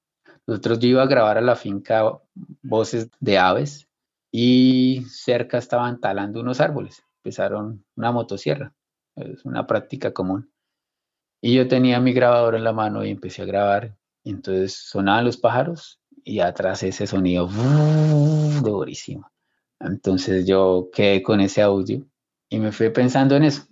nosotros 0.49 0.79
yo 0.79 0.87
iba 0.87 1.03
a 1.03 1.07
grabar 1.07 1.37
a 1.37 1.41
la 1.41 1.55
finca 1.55 2.03
voces 2.63 3.11
de 3.19 3.37
aves 3.37 3.87
y 4.31 5.03
cerca 5.07 5.59
estaban 5.59 5.99
talando 5.99 6.39
unos 6.39 6.59
árboles. 6.59 7.03
Empezaron 7.17 7.85
una 7.95 8.11
motosierra, 8.11 8.73
es 9.21 9.45
una 9.45 9.65
práctica 9.67 10.11
común. 10.11 10.51
Y 11.41 11.55
yo 11.55 11.67
tenía 11.67 11.99
mi 11.99 12.13
grabador 12.13 12.55
en 12.55 12.63
la 12.63 12.73
mano 12.73 13.03
y 13.05 13.11
empecé 13.11 13.43
a 13.43 13.45
grabar. 13.45 13.95
Entonces 14.23 14.73
sonaban 14.75 15.25
los 15.25 15.37
pájaros 15.37 15.99
y 16.23 16.39
atrás 16.41 16.83
ese 16.83 17.07
sonido 17.07 17.49
durísimo. 18.61 19.31
Entonces 19.79 20.45
yo 20.45 20.89
quedé 20.93 21.23
con 21.23 21.39
ese 21.39 21.61
audio 21.61 22.05
y 22.49 22.59
me 22.59 22.71
fui 22.71 22.89
pensando 22.89 23.35
en 23.35 23.43
eso. 23.43 23.63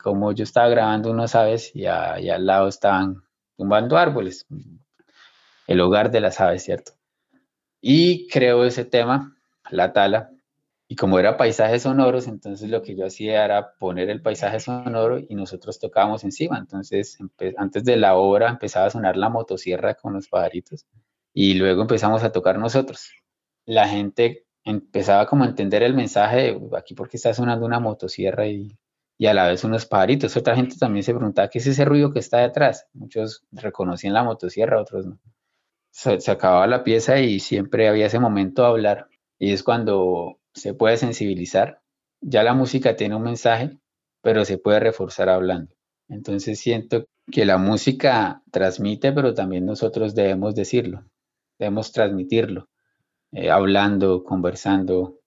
como 0.00 0.32
yo 0.32 0.44
estaba 0.44 0.68
grabando 0.68 1.10
unos 1.10 1.34
aves 1.34 1.72
y, 1.74 1.82
y 1.82 1.86
al 1.86 2.46
lado 2.46 2.68
estaban 2.68 3.22
tumbando 3.56 3.96
árboles, 3.96 4.46
el 5.66 5.80
hogar 5.80 6.10
de 6.10 6.20
las 6.20 6.40
aves, 6.40 6.62
¿cierto? 6.62 6.92
Y 7.80 8.28
creo 8.28 8.64
ese 8.64 8.84
tema, 8.84 9.36
la 9.70 9.92
tala, 9.92 10.30
y 10.94 10.96
como 10.96 11.18
era 11.18 11.36
paisajes 11.36 11.82
sonoros, 11.82 12.28
entonces 12.28 12.70
lo 12.70 12.80
que 12.80 12.94
yo 12.94 13.04
hacía 13.04 13.44
era 13.44 13.74
poner 13.80 14.10
el 14.10 14.22
paisaje 14.22 14.60
sonoro 14.60 15.18
y 15.18 15.34
nosotros 15.34 15.80
tocábamos 15.80 16.22
encima. 16.22 16.56
Entonces, 16.56 17.18
antes 17.56 17.82
de 17.82 17.96
la 17.96 18.14
obra 18.14 18.48
empezaba 18.48 18.86
a 18.86 18.90
sonar 18.90 19.16
la 19.16 19.28
motosierra 19.28 19.96
con 19.96 20.12
los 20.12 20.28
pajaritos 20.28 20.86
y 21.32 21.54
luego 21.54 21.82
empezamos 21.82 22.22
a 22.22 22.30
tocar 22.30 22.60
nosotros. 22.60 23.10
La 23.66 23.88
gente 23.88 24.46
empezaba 24.62 25.26
como 25.26 25.42
a 25.42 25.48
entender 25.48 25.82
el 25.82 25.94
mensaje 25.94 26.56
de 26.60 26.78
aquí 26.78 26.94
porque 26.94 27.16
está 27.16 27.34
sonando 27.34 27.66
una 27.66 27.80
motosierra 27.80 28.46
y, 28.46 28.78
y 29.18 29.26
a 29.26 29.34
la 29.34 29.48
vez 29.48 29.64
unos 29.64 29.86
pajaritos. 29.86 30.36
Otra 30.36 30.54
gente 30.54 30.76
también 30.78 31.02
se 31.02 31.12
preguntaba 31.12 31.48
qué 31.48 31.58
es 31.58 31.66
ese 31.66 31.84
ruido 31.84 32.12
que 32.12 32.20
está 32.20 32.38
detrás. 32.38 32.86
Muchos 32.92 33.42
reconocían 33.50 34.14
la 34.14 34.22
motosierra, 34.22 34.80
otros 34.80 35.06
no 35.06 35.18
se, 35.90 36.30
acababa 36.30 36.68
la 36.68 36.84
pieza 36.84 37.18
y 37.18 37.40
siempre 37.40 37.88
había 37.88 38.06
ese 38.06 38.20
momento 38.20 38.62
de 38.62 38.68
hablar. 38.68 39.08
Y 39.40 39.52
es 39.52 39.64
cuando 39.64 40.38
se 40.54 40.74
puede 40.74 40.96
sensibilizar. 40.96 41.80
Ya 42.20 42.42
la 42.42 42.54
música 42.54 42.96
tiene 42.96 43.16
un 43.16 43.22
mensaje, 43.22 43.78
pero 44.22 44.44
se 44.44 44.58
puede 44.58 44.80
reforzar 44.80 45.28
hablando. 45.28 45.74
Entonces 46.08 46.58
siento 46.58 47.04
que 47.30 47.44
la 47.44 47.58
música 47.58 48.42
transmite, 48.50 49.12
pero 49.12 49.34
también 49.34 49.66
nosotros 49.66 50.14
debemos 50.14 50.54
decirlo, 50.54 51.04
debemos 51.58 51.92
transmitirlo, 51.92 52.68
eh, 53.32 53.50
hablando, 53.50 54.24
conversando, 54.24 55.20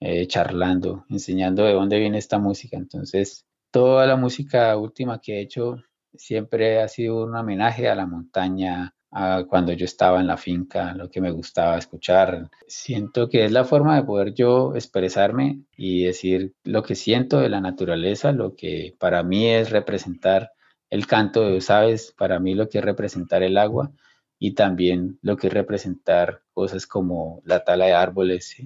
eh, 0.00 0.26
charlando, 0.26 1.04
enseñando 1.08 1.64
de 1.64 1.74
dónde 1.74 1.98
viene 1.98 2.18
esta 2.18 2.38
música. 2.38 2.76
Entonces, 2.76 3.46
toda 3.70 4.06
la 4.06 4.16
música 4.16 4.76
última 4.76 5.20
que 5.20 5.38
he 5.38 5.40
hecho 5.42 5.76
siempre 6.14 6.80
ha 6.80 6.88
sido 6.88 7.24
un 7.24 7.36
homenaje 7.36 7.88
a 7.88 7.94
la 7.94 8.06
montaña, 8.06 8.94
cuando 9.10 9.72
yo 9.72 9.84
estaba 9.84 10.20
en 10.20 10.26
la 10.28 10.36
finca, 10.36 10.94
lo 10.94 11.10
que 11.10 11.20
me 11.20 11.30
gustaba 11.30 11.78
escuchar. 11.78 12.48
Siento 12.66 13.28
que 13.28 13.44
es 13.44 13.52
la 13.52 13.64
forma 13.64 13.96
de 13.96 14.04
poder 14.04 14.34
yo 14.34 14.74
expresarme 14.74 15.62
y 15.76 16.04
decir 16.04 16.54
lo 16.64 16.82
que 16.82 16.94
siento 16.94 17.40
de 17.40 17.48
la 17.48 17.60
naturaleza, 17.60 18.32
lo 18.32 18.54
que 18.54 18.94
para 18.98 19.22
mí 19.22 19.48
es 19.48 19.70
representar 19.70 20.52
el 20.90 21.06
canto 21.06 21.42
de 21.42 21.50
los 21.54 21.70
aves, 21.70 22.14
para 22.16 22.38
mí 22.38 22.54
lo 22.54 22.68
que 22.68 22.78
es 22.78 22.84
representar 22.84 23.42
el 23.42 23.58
agua 23.58 23.92
y 24.38 24.54
también 24.54 25.18
lo 25.22 25.36
que 25.36 25.48
es 25.48 25.52
representar 25.52 26.42
cosas 26.52 26.86
como 26.86 27.42
la 27.44 27.64
tala 27.64 27.86
de 27.86 27.92
árboles, 27.92 28.56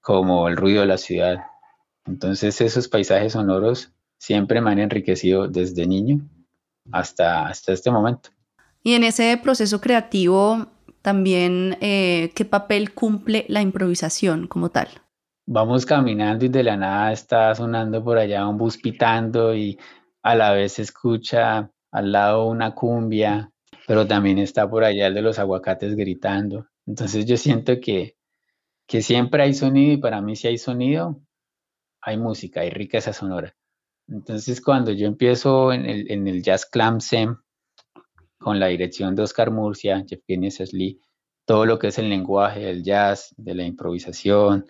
como 0.00 0.48
el 0.48 0.56
ruido 0.56 0.80
de 0.80 0.86
la 0.86 0.98
ciudad. 0.98 1.38
Entonces 2.06 2.60
esos 2.60 2.88
paisajes 2.88 3.34
sonoros 3.34 3.92
siempre 4.18 4.60
me 4.60 4.70
han 4.70 4.78
enriquecido 4.78 5.46
desde 5.46 5.86
niño 5.86 6.20
hasta, 6.90 7.46
hasta 7.46 7.72
este 7.72 7.90
momento. 7.90 8.30
Y 8.82 8.94
en 8.94 9.04
ese 9.04 9.38
proceso 9.42 9.80
creativo 9.80 10.68
también, 11.02 11.76
eh, 11.80 12.32
¿qué 12.34 12.44
papel 12.44 12.94
cumple 12.94 13.44
la 13.48 13.62
improvisación 13.62 14.46
como 14.46 14.70
tal? 14.70 14.88
Vamos 15.46 15.84
caminando 15.84 16.44
y 16.44 16.48
de 16.48 16.62
la 16.62 16.76
nada 16.76 17.12
está 17.12 17.54
sonando 17.54 18.02
por 18.04 18.18
allá 18.18 18.46
un 18.46 18.56
bus 18.56 18.78
pitando 18.78 19.54
y 19.54 19.78
a 20.22 20.34
la 20.34 20.52
vez 20.52 20.74
se 20.74 20.82
escucha 20.82 21.70
al 21.90 22.12
lado 22.12 22.46
una 22.46 22.74
cumbia, 22.74 23.50
pero 23.86 24.06
también 24.06 24.38
está 24.38 24.68
por 24.70 24.84
allá 24.84 25.08
el 25.08 25.14
de 25.14 25.22
los 25.22 25.38
aguacates 25.38 25.96
gritando. 25.96 26.66
Entonces 26.86 27.26
yo 27.26 27.36
siento 27.36 27.80
que, 27.80 28.16
que 28.86 29.02
siempre 29.02 29.42
hay 29.42 29.54
sonido 29.54 29.94
y 29.94 29.96
para 29.96 30.20
mí 30.20 30.36
si 30.36 30.48
hay 30.48 30.58
sonido, 30.58 31.20
hay 32.00 32.16
música, 32.16 32.60
hay 32.60 32.70
riqueza 32.70 33.12
sonora. 33.12 33.54
Entonces 34.08 34.60
cuando 34.60 34.92
yo 34.92 35.06
empiezo 35.06 35.72
en 35.72 35.86
el, 35.86 36.10
en 36.10 36.28
el 36.28 36.42
Jazz 36.42 36.66
Clam 36.66 37.00
Sem, 37.00 37.36
con 38.40 38.58
la 38.58 38.68
dirección 38.68 39.14
de 39.14 39.22
Oscar 39.22 39.50
Murcia, 39.50 40.04
Jeffrey 40.08 40.50
Sesli, 40.50 41.00
todo 41.44 41.66
lo 41.66 41.78
que 41.78 41.88
es 41.88 41.98
el 41.98 42.08
lenguaje 42.08 42.60
del 42.60 42.82
jazz, 42.82 43.34
de 43.36 43.54
la 43.54 43.64
improvisación, 43.64 44.66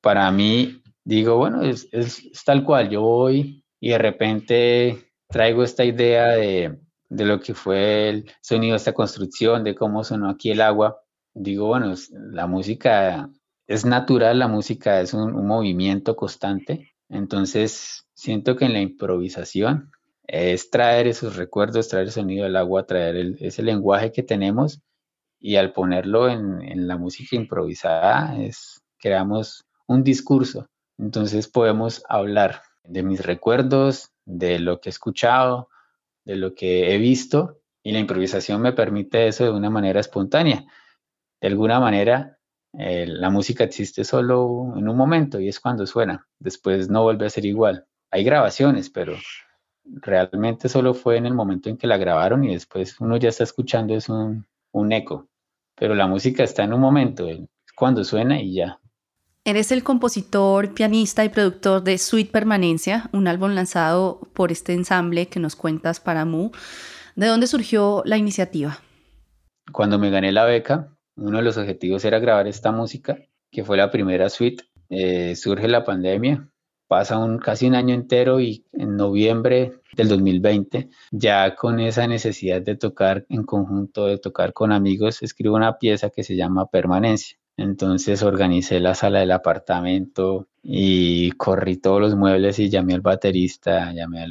para 0.00 0.30
mí 0.30 0.82
digo, 1.04 1.36
bueno, 1.36 1.62
es, 1.62 1.88
es, 1.92 2.28
tal 2.44 2.64
cual, 2.64 2.90
yo 2.90 3.02
voy 3.02 3.64
y 3.80 3.90
de 3.90 3.98
repente 3.98 5.12
traigo 5.28 5.62
esta 5.62 5.84
idea 5.84 6.28
de, 6.28 6.78
de, 7.08 7.24
lo 7.24 7.40
que 7.40 7.54
fue 7.54 8.08
el 8.08 8.30
sonido 8.40 8.76
esta 8.76 8.92
construcción, 8.92 9.62
de 9.62 9.74
cómo 9.74 10.02
sonó 10.02 10.28
aquí 10.28 10.50
el 10.50 10.60
agua. 10.60 11.00
Digo, 11.32 11.68
bueno, 11.68 11.94
la 12.12 12.46
música 12.46 13.30
es 13.68 13.84
natural, 13.84 14.38
la 14.38 14.48
música 14.48 15.00
es 15.00 15.14
un 15.14 15.46
movimiento 15.46 16.16
constante, 16.16 16.92
entonces 17.08 18.08
siento 18.14 18.56
que 18.56 18.64
en 18.64 18.72
la 18.72 18.80
improvisación 18.80 19.92
es 20.26 20.70
traer 20.70 21.06
esos 21.06 21.36
recuerdos, 21.36 21.88
traer 21.88 22.06
el 22.06 22.12
sonido 22.12 22.44
del 22.44 22.56
agua, 22.56 22.86
traer 22.86 23.36
ese 23.40 23.62
lenguaje 23.62 24.12
que 24.12 24.22
tenemos 24.22 24.80
y 25.40 25.56
al 25.56 25.72
ponerlo 25.72 26.28
en, 26.28 26.62
en 26.62 26.88
la 26.88 26.96
música 26.96 27.36
improvisada 27.36 28.36
es, 28.40 28.82
creamos 28.98 29.64
un 29.86 30.02
discurso 30.02 30.68
entonces 30.98 31.48
podemos 31.48 32.02
hablar 32.08 32.62
de 32.84 33.02
mis 33.02 33.24
recuerdos, 33.24 34.10
de 34.24 34.58
lo 34.58 34.80
que 34.80 34.88
he 34.88 34.90
escuchado, 34.90 35.68
de 36.24 36.36
lo 36.36 36.54
que 36.54 36.94
he 36.94 36.98
visto 36.98 37.60
y 37.82 37.92
la 37.92 37.98
improvisación 37.98 38.62
me 38.62 38.72
permite 38.72 39.28
eso 39.28 39.44
de 39.44 39.50
una 39.50 39.70
manera 39.70 40.00
espontánea. 40.00 40.64
De 41.40 41.48
alguna 41.48 41.78
manera, 41.78 42.38
eh, 42.78 43.06
la 43.06 43.30
música 43.30 43.64
existe 43.64 44.04
solo 44.04 44.74
en 44.76 44.88
un 44.88 44.96
momento 44.96 45.38
y 45.38 45.48
es 45.48 45.60
cuando 45.60 45.86
suena. 45.86 46.26
Después 46.38 46.88
no 46.88 47.02
vuelve 47.02 47.26
a 47.26 47.30
ser 47.30 47.44
igual. 47.44 47.86
Hay 48.10 48.24
grabaciones, 48.24 48.90
pero 48.90 49.14
realmente 49.86 50.68
solo 50.68 50.94
fue 50.94 51.16
en 51.16 51.26
el 51.26 51.34
momento 51.34 51.68
en 51.68 51.76
que 51.76 51.86
la 51.86 51.96
grabaron 51.96 52.44
y 52.44 52.52
después 52.52 53.00
uno 53.00 53.16
ya 53.16 53.28
está 53.28 53.44
escuchando 53.44 53.94
es 53.94 54.08
un, 54.08 54.46
un 54.72 54.92
eco. 54.92 55.28
Pero 55.74 55.94
la 55.94 56.06
música 56.06 56.42
está 56.42 56.64
en 56.64 56.72
un 56.72 56.80
momento, 56.80 57.26
cuando 57.74 58.04
suena 58.04 58.40
y 58.40 58.54
ya. 58.54 58.80
Eres 59.44 59.70
el 59.70 59.84
compositor, 59.84 60.74
pianista 60.74 61.24
y 61.24 61.28
productor 61.28 61.82
de 61.84 61.98
Suite 61.98 62.32
Permanencia, 62.32 63.08
un 63.12 63.28
álbum 63.28 63.52
lanzado 63.52 64.20
por 64.32 64.50
este 64.50 64.72
ensamble 64.72 65.28
que 65.28 65.38
nos 65.38 65.54
cuentas 65.54 66.00
para 66.00 66.24
Mu. 66.24 66.50
¿De 67.14 67.26
dónde 67.26 67.46
surgió 67.46 68.02
la 68.04 68.16
iniciativa? 68.16 68.80
Cuando 69.70 69.98
me 69.98 70.10
gané 70.10 70.32
la 70.32 70.44
beca, 70.44 70.96
uno 71.16 71.38
de 71.38 71.44
los 71.44 71.56
objetivos 71.58 72.04
era 72.04 72.18
grabar 72.18 72.48
esta 72.48 72.72
música, 72.72 73.18
que 73.52 73.64
fue 73.64 73.76
la 73.76 73.90
primera 73.90 74.28
suite. 74.30 74.64
Eh, 74.88 75.36
surge 75.36 75.68
la 75.68 75.84
pandemia, 75.84 76.48
pasa 76.88 77.18
un, 77.18 77.38
casi 77.38 77.66
un 77.66 77.74
año 77.74 77.94
entero 77.94 78.40
y 78.40 78.64
en 78.72 78.96
noviembre 78.96 79.80
del 79.96 80.08
2020, 80.08 80.90
ya 81.10 81.54
con 81.54 81.80
esa 81.80 82.06
necesidad 82.06 82.62
de 82.62 82.76
tocar 82.76 83.26
en 83.28 83.44
conjunto, 83.44 84.06
de 84.06 84.18
tocar 84.18 84.52
con 84.52 84.72
amigos, 84.72 85.22
escribo 85.22 85.56
una 85.56 85.78
pieza 85.78 86.10
que 86.10 86.22
se 86.22 86.36
llama 86.36 86.66
Permanencia. 86.70 87.38
Entonces 87.56 88.22
organicé 88.22 88.80
la 88.80 88.94
sala 88.94 89.20
del 89.20 89.32
apartamento 89.32 90.46
y 90.62 91.30
corrí 91.32 91.78
todos 91.78 92.00
los 92.00 92.14
muebles 92.14 92.58
y 92.58 92.68
llamé 92.68 92.94
al 92.94 93.00
baterista, 93.00 93.92
llamé 93.94 94.26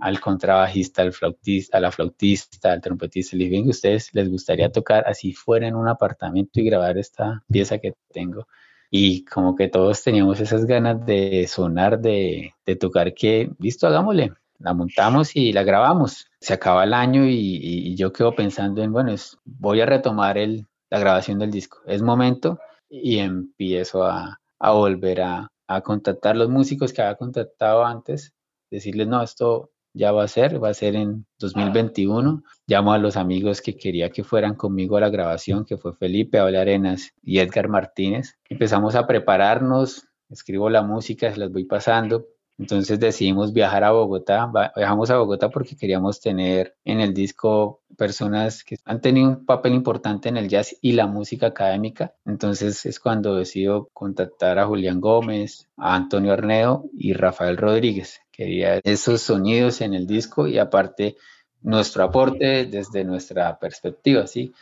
al, 0.00 0.20
contrabajista, 0.20 1.00
al 1.00 1.14
flautista, 1.14 1.78
a 1.78 1.80
la 1.80 1.90
flautista, 1.90 2.72
al 2.72 2.82
trompetista. 2.82 3.36
Les 3.36 3.50
dije, 3.50 3.68
ustedes 3.70 4.10
les 4.12 4.28
gustaría 4.28 4.70
tocar 4.70 5.04
así 5.08 5.32
fuera 5.32 5.66
en 5.66 5.76
un 5.76 5.88
apartamento 5.88 6.60
y 6.60 6.64
grabar 6.64 6.98
esta 6.98 7.42
pieza 7.50 7.78
que 7.78 7.94
tengo. 8.12 8.46
Y 8.90 9.24
como 9.24 9.56
que 9.56 9.68
todos 9.68 10.02
teníamos 10.02 10.40
esas 10.40 10.64
ganas 10.64 11.04
de 11.04 11.46
sonar, 11.48 12.00
de, 12.00 12.54
tocar, 12.80 13.14
que, 13.14 13.50
listo, 13.58 13.86
hagámosle. 13.86 14.32
La 14.58 14.72
montamos 14.72 15.36
y 15.36 15.52
la 15.52 15.64
grabamos. 15.64 16.26
Se 16.40 16.54
acaba 16.54 16.84
el 16.84 16.94
año 16.94 17.26
y, 17.26 17.94
yo 17.96 18.12
quedo 18.12 18.34
pensando 18.34 18.82
en, 18.82 18.92
bueno, 18.92 19.14
voy 19.44 19.80
a 19.80 19.86
retomar 19.86 20.38
el, 20.38 20.66
la 20.90 20.98
grabación 20.98 21.38
del 21.38 21.50
disco. 21.50 21.80
Es 21.86 22.02
momento 22.02 22.58
y 22.88 23.18
empiezo 23.18 24.04
a, 24.04 24.40
a 24.58 24.72
volver 24.72 25.20
a, 25.20 25.52
a, 25.66 25.80
contactar 25.82 26.36
los 26.36 26.48
músicos 26.48 26.92
que 26.92 27.02
había 27.02 27.16
contactado 27.16 27.84
antes, 27.84 28.32
decirles, 28.70 29.08
no, 29.08 29.22
esto 29.22 29.70
ya 29.96 30.12
va 30.12 30.24
a 30.24 30.28
ser, 30.28 30.62
va 30.62 30.68
a 30.68 30.74
ser 30.74 30.94
en 30.94 31.26
2021. 31.38 32.42
Llamo 32.66 32.92
a 32.92 32.98
los 32.98 33.16
amigos 33.16 33.62
que 33.62 33.76
quería 33.76 34.10
que 34.10 34.24
fueran 34.24 34.54
conmigo 34.54 34.96
a 34.96 35.00
la 35.00 35.10
grabación, 35.10 35.64
que 35.64 35.76
fue 35.76 35.94
Felipe 35.94 36.38
Aule 36.38 36.58
Arenas 36.58 37.12
y 37.22 37.38
Edgar 37.38 37.68
Martínez. 37.68 38.38
Empezamos 38.48 38.94
a 38.94 39.06
prepararnos, 39.06 40.06
escribo 40.28 40.70
la 40.70 40.82
música, 40.82 41.32
se 41.32 41.40
las 41.40 41.50
voy 41.50 41.64
pasando 41.64 42.26
entonces 42.58 42.98
decidimos 42.98 43.52
viajar 43.52 43.84
a 43.84 43.90
Bogotá. 43.92 44.50
Viajamos 44.74 45.10
a 45.10 45.18
Bogotá 45.18 45.50
porque 45.50 45.76
queríamos 45.76 46.20
tener 46.20 46.74
en 46.84 47.00
el 47.00 47.12
disco 47.12 47.82
personas 47.98 48.64
que 48.64 48.76
han 48.84 49.00
tenido 49.00 49.28
un 49.28 49.44
papel 49.44 49.74
importante 49.74 50.28
en 50.28 50.38
el 50.38 50.48
jazz 50.48 50.76
y 50.80 50.92
la 50.92 51.06
música 51.06 51.48
académica. 51.48 52.14
Entonces 52.24 52.86
es 52.86 52.98
cuando 52.98 53.36
decido 53.36 53.90
contactar 53.92 54.58
a 54.58 54.66
Julián 54.66 55.00
Gómez, 55.00 55.68
a 55.76 55.94
Antonio 55.94 56.32
Arneo 56.32 56.84
y 56.94 57.12
Rafael 57.12 57.58
Rodríguez. 57.58 58.20
Quería 58.36 58.80
esos 58.84 59.22
sonidos 59.22 59.80
en 59.80 59.94
el 59.94 60.06
disco 60.06 60.46
y 60.46 60.58
aparte 60.58 61.16
nuestro 61.62 62.04
aporte 62.04 62.66
desde 62.66 63.04
nuestra 63.04 63.58
perspectiva, 63.58 64.26
¿sí? 64.26 64.52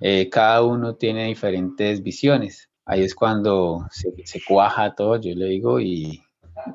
Eh, 0.00 0.28
cada 0.28 0.62
uno 0.62 0.96
tiene 0.96 1.26
diferentes 1.26 2.02
visiones. 2.02 2.68
Ahí 2.84 3.02
es 3.02 3.14
cuando 3.14 3.86
se, 3.90 4.12
se 4.24 4.42
cuaja 4.46 4.94
todo, 4.94 5.16
yo 5.20 5.34
le 5.34 5.46
digo, 5.46 5.80
y 5.80 6.22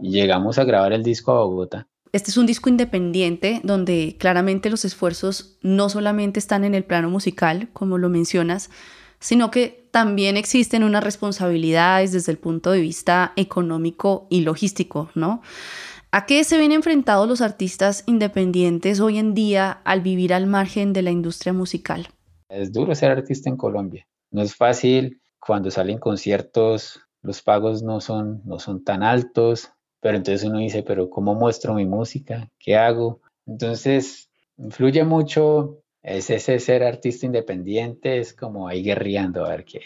llegamos 0.02 0.58
a 0.58 0.64
grabar 0.64 0.94
el 0.94 1.04
disco 1.04 1.32
a 1.34 1.46
Bogotá. 1.46 1.88
Este 2.12 2.32
es 2.32 2.38
un 2.38 2.48
disco 2.48 2.70
independiente 2.70 3.62
donde 3.64 4.16
claramente 4.18 4.72
los 4.72 4.84
esfuerzos 4.84 5.58
no 5.62 5.90
solamente 5.90 6.40
están 6.40 6.64
en 6.64 6.74
el 6.74 6.84
plano 6.84 7.10
musical, 7.10 7.70
como 7.72 8.00
lo 8.00 8.10
mencionas, 8.10 8.72
sino 9.20 9.52
que 9.52 9.88
también 9.92 10.36
existen 10.36 10.84
unas 10.84 11.04
responsabilidades 11.04 12.12
desde 12.12 12.32
el 12.32 12.40
punto 12.40 12.72
de 12.72 12.82
vista 12.82 13.34
económico 13.36 14.26
y 14.30 14.42
logístico, 14.42 15.12
¿no? 15.14 15.42
¿A 16.12 16.26
qué 16.26 16.44
se 16.44 16.58
ven 16.58 16.72
enfrentados 16.72 17.28
los 17.28 17.40
artistas 17.40 18.04
independientes 18.08 19.00
hoy 19.00 19.20
en 19.20 19.36
día 19.36 19.70
al 19.84 20.02
vivir 20.02 20.34
al 20.34 20.48
margen 20.48 20.92
de 20.92 21.04
la 21.04 21.12
industria 21.12 21.54
musical? 21.54 22.08
Es 22.50 22.74
duro 22.74 22.96
ser 22.96 23.12
artista 23.12 23.48
en 23.48 23.58
Colombia. 23.58 24.08
No 24.32 24.42
es 24.42 24.56
fácil 24.56 25.22
cuando 25.40 25.70
salen 25.70 26.00
conciertos, 26.00 27.00
los 27.22 27.44
pagos 27.44 27.84
no 27.84 28.02
son, 28.02 28.42
no 28.44 28.58
son 28.58 28.84
tan 28.84 29.04
altos, 29.04 29.70
pero 30.00 30.18
entonces 30.18 30.50
uno 30.50 30.58
dice, 30.58 30.82
pero 30.82 31.12
¿cómo 31.12 31.36
muestro 31.36 31.76
mi 31.76 31.86
música? 31.86 32.50
¿Qué 32.58 32.76
hago? 32.76 33.22
Entonces, 33.46 34.32
influye 34.58 35.04
mucho 35.04 35.84
es 36.02 36.32
ese 36.32 36.58
ser 36.58 36.82
artista 36.82 37.28
independiente, 37.28 38.18
es 38.18 38.34
como 38.34 38.68
ahí 38.68 38.82
guerreando 38.82 39.46
a 39.46 39.50
ver 39.50 39.64
qué, 39.64 39.82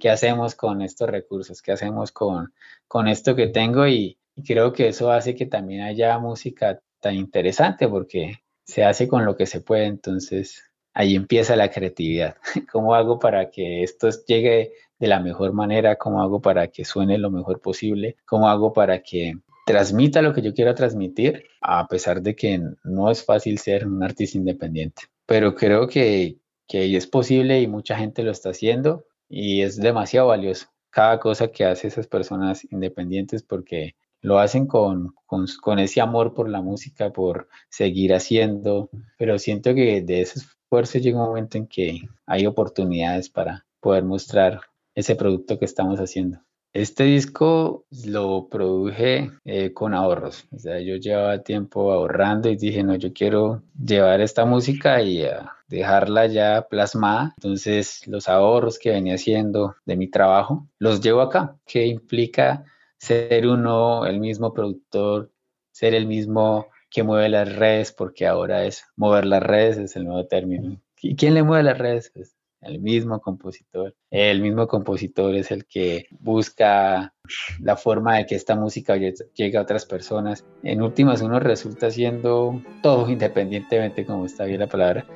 qué 0.00 0.10
hacemos 0.10 0.56
con 0.56 0.82
estos 0.82 1.08
recursos, 1.08 1.62
qué 1.62 1.70
hacemos 1.70 2.10
con, 2.10 2.52
con 2.88 3.06
esto 3.06 3.36
que 3.36 3.46
tengo 3.46 3.86
y, 3.86 4.18
creo 4.42 4.72
que 4.72 4.88
eso 4.88 5.10
hace 5.10 5.34
que 5.34 5.46
también 5.46 5.82
haya 5.82 6.18
música 6.18 6.80
tan 7.00 7.14
interesante 7.14 7.88
porque 7.88 8.42
se 8.64 8.84
hace 8.84 9.08
con 9.08 9.24
lo 9.24 9.36
que 9.36 9.46
se 9.46 9.60
puede, 9.60 9.86
entonces 9.86 10.62
ahí 10.94 11.14
empieza 11.14 11.56
la 11.56 11.70
creatividad. 11.70 12.36
¿Cómo 12.72 12.94
hago 12.94 13.18
para 13.18 13.50
que 13.50 13.82
esto 13.82 14.08
llegue 14.26 14.72
de 14.98 15.06
la 15.06 15.20
mejor 15.20 15.52
manera? 15.52 15.96
¿Cómo 15.96 16.22
hago 16.22 16.40
para 16.40 16.68
que 16.68 16.84
suene 16.84 17.18
lo 17.18 17.30
mejor 17.30 17.60
posible? 17.60 18.16
¿Cómo 18.26 18.48
hago 18.48 18.72
para 18.72 19.02
que 19.02 19.34
transmita 19.68 20.22
lo 20.22 20.32
que 20.32 20.40
yo 20.40 20.54
quiero 20.54 20.74
transmitir, 20.74 21.44
a 21.60 21.86
pesar 21.88 22.22
de 22.22 22.34
que 22.34 22.58
no 22.84 23.10
es 23.10 23.22
fácil 23.22 23.58
ser 23.58 23.86
un 23.86 24.02
artista 24.02 24.38
independiente. 24.38 25.02
Pero 25.26 25.54
creo 25.54 25.86
que, 25.86 26.38
que 26.66 26.96
es 26.96 27.06
posible 27.06 27.60
y 27.60 27.66
mucha 27.66 27.94
gente 27.94 28.22
lo 28.22 28.30
está 28.30 28.48
haciendo 28.48 29.04
y 29.28 29.60
es 29.60 29.76
demasiado 29.76 30.28
valioso 30.28 30.68
cada 30.88 31.20
cosa 31.20 31.48
que 31.48 31.66
hace 31.66 31.88
esas 31.88 32.06
personas 32.06 32.66
independientes 32.72 33.42
porque 33.42 33.94
lo 34.20 34.38
hacen 34.38 34.66
con, 34.66 35.14
con, 35.26 35.78
ese 35.78 36.00
amor 36.00 36.34
por 36.34 36.48
la 36.48 36.62
música, 36.62 37.10
por 37.10 37.48
seguir 37.68 38.14
haciendo, 38.14 38.90
pero 39.16 39.38
siento 39.38 39.74
que 39.74 40.02
de 40.02 40.22
ese 40.22 40.40
esfuerzo 40.40 40.98
llega 40.98 41.20
un 41.20 41.28
momento 41.28 41.58
en 41.58 41.66
que 41.66 42.00
hay 42.26 42.46
oportunidades 42.46 43.28
para 43.28 43.66
poder 43.80 44.04
mostrar 44.04 44.60
ese 44.94 45.14
producto 45.16 45.58
que 45.58 45.64
estamos 45.64 46.00
haciendo. 46.00 46.40
Este 46.74 47.04
disco 47.04 47.86
lo 48.04 48.48
produje 48.48 49.30
eh, 49.44 49.72
con 49.72 49.94
ahorros, 49.94 50.46
o 50.54 50.58
sea, 50.58 50.80
yo 50.80 50.96
llevaba 50.96 51.42
tiempo 51.42 51.92
ahorrando 51.92 52.50
y 52.50 52.56
dije, 52.56 52.82
no, 52.82 52.94
yo 52.94 53.12
quiero 53.12 53.62
llevar 53.82 54.20
esta 54.20 54.44
música 54.44 55.00
y 55.00 55.24
dejarla 55.68 56.26
ya 56.26 56.66
plasmada. 56.68 57.34
Entonces, 57.38 58.06
los 58.06 58.28
ahorros 58.28 58.78
que 58.78 58.90
venía 58.90 59.14
haciendo 59.14 59.76
de 59.86 59.96
mi 59.96 60.08
trabajo, 60.08 60.68
los 60.78 61.00
llevo 61.00 61.22
acá, 61.22 61.56
que 61.66 61.86
implica 61.86 62.64
ser 62.98 63.46
uno 63.46 64.06
el 64.06 64.20
mismo 64.20 64.52
productor, 64.52 65.32
ser 65.70 65.94
el 65.94 66.06
mismo 66.06 66.66
que 66.90 67.02
mueve 67.02 67.28
las 67.28 67.54
redes, 67.56 67.92
porque 67.92 68.26
ahora 68.26 68.64
es 68.64 68.84
mover 68.96 69.26
las 69.26 69.42
redes, 69.42 69.78
es 69.78 69.96
el 69.96 70.04
nuevo 70.04 70.26
término. 70.26 70.80
¿Y 71.00 71.16
quién 71.16 71.34
le 71.34 71.42
mueve 71.42 71.62
las 71.62 71.78
redes? 71.78 72.10
Pues 72.14 72.38
el 72.60 72.80
mismo 72.80 73.20
compositor. 73.20 73.94
El 74.10 74.40
mismo 74.40 74.66
compositor 74.66 75.34
es 75.34 75.50
el 75.50 75.66
que 75.66 76.06
busca 76.18 77.14
la 77.60 77.76
forma 77.76 78.16
de 78.16 78.26
que 78.26 78.34
esta 78.34 78.56
música 78.56 78.96
llegue 78.96 79.56
a 79.56 79.62
otras 79.62 79.86
personas. 79.86 80.44
En 80.62 80.82
últimas, 80.82 81.22
uno 81.22 81.38
resulta 81.38 81.86
haciendo 81.86 82.62
todo 82.82 83.08
independientemente, 83.08 84.04
como 84.04 84.26
está 84.26 84.44
bien 84.44 84.60
la 84.60 84.66
palabra, 84.66 85.06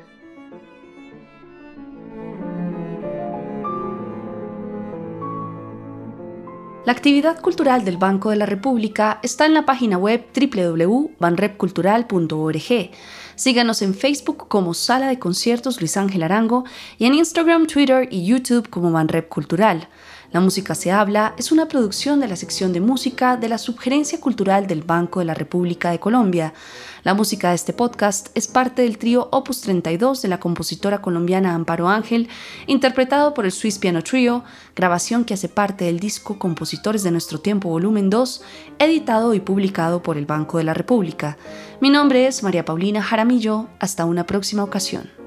La 6.84 6.90
actividad 6.90 7.40
cultural 7.40 7.84
del 7.84 7.96
Banco 7.96 8.30
de 8.30 8.36
la 8.36 8.44
República 8.44 9.20
está 9.22 9.46
en 9.46 9.54
la 9.54 9.64
página 9.64 9.98
web 9.98 10.26
www.banrepcultural.org. 10.34 12.90
Síganos 13.36 13.82
en 13.82 13.94
Facebook 13.94 14.48
como 14.48 14.74
Sala 14.74 15.06
de 15.06 15.20
Conciertos 15.20 15.80
Luis 15.80 15.96
Ángel 15.96 16.24
Arango 16.24 16.64
y 16.98 17.06
en 17.06 17.14
Instagram, 17.14 17.68
Twitter 17.68 18.08
y 18.10 18.26
YouTube 18.26 18.68
como 18.68 18.90
Banrep 18.90 19.28
Cultural. 19.28 19.86
La 20.32 20.40
música 20.40 20.74
se 20.74 20.90
habla 20.90 21.34
es 21.36 21.52
una 21.52 21.68
producción 21.68 22.18
de 22.18 22.26
la 22.26 22.36
sección 22.36 22.72
de 22.72 22.80
música 22.80 23.36
de 23.36 23.50
la 23.50 23.58
Subgerencia 23.58 24.18
Cultural 24.18 24.66
del 24.66 24.80
Banco 24.80 25.18
de 25.18 25.26
la 25.26 25.34
República 25.34 25.90
de 25.90 26.00
Colombia. 26.00 26.54
La 27.04 27.12
música 27.12 27.50
de 27.50 27.56
este 27.56 27.74
podcast 27.74 28.28
es 28.34 28.48
parte 28.48 28.80
del 28.80 28.96
trío 28.96 29.28
Opus 29.30 29.60
32 29.60 30.22
de 30.22 30.28
la 30.28 30.40
compositora 30.40 31.02
colombiana 31.02 31.54
Amparo 31.54 31.86
Ángel, 31.86 32.30
interpretado 32.66 33.34
por 33.34 33.44
el 33.44 33.52
Swiss 33.52 33.78
Piano 33.78 34.02
Trio, 34.02 34.42
grabación 34.74 35.26
que 35.26 35.34
hace 35.34 35.50
parte 35.50 35.84
del 35.84 36.00
disco 36.00 36.38
Compositores 36.38 37.02
de 37.02 37.10
Nuestro 37.10 37.38
Tiempo 37.38 37.68
Volumen 37.68 38.08
2, 38.08 38.42
editado 38.78 39.34
y 39.34 39.40
publicado 39.40 40.02
por 40.02 40.16
el 40.16 40.24
Banco 40.24 40.56
de 40.56 40.64
la 40.64 40.72
República. 40.72 41.36
Mi 41.82 41.90
nombre 41.90 42.26
es 42.26 42.42
María 42.42 42.64
Paulina 42.64 43.02
Jaramillo. 43.02 43.68
Hasta 43.80 44.06
una 44.06 44.24
próxima 44.24 44.64
ocasión. 44.64 45.21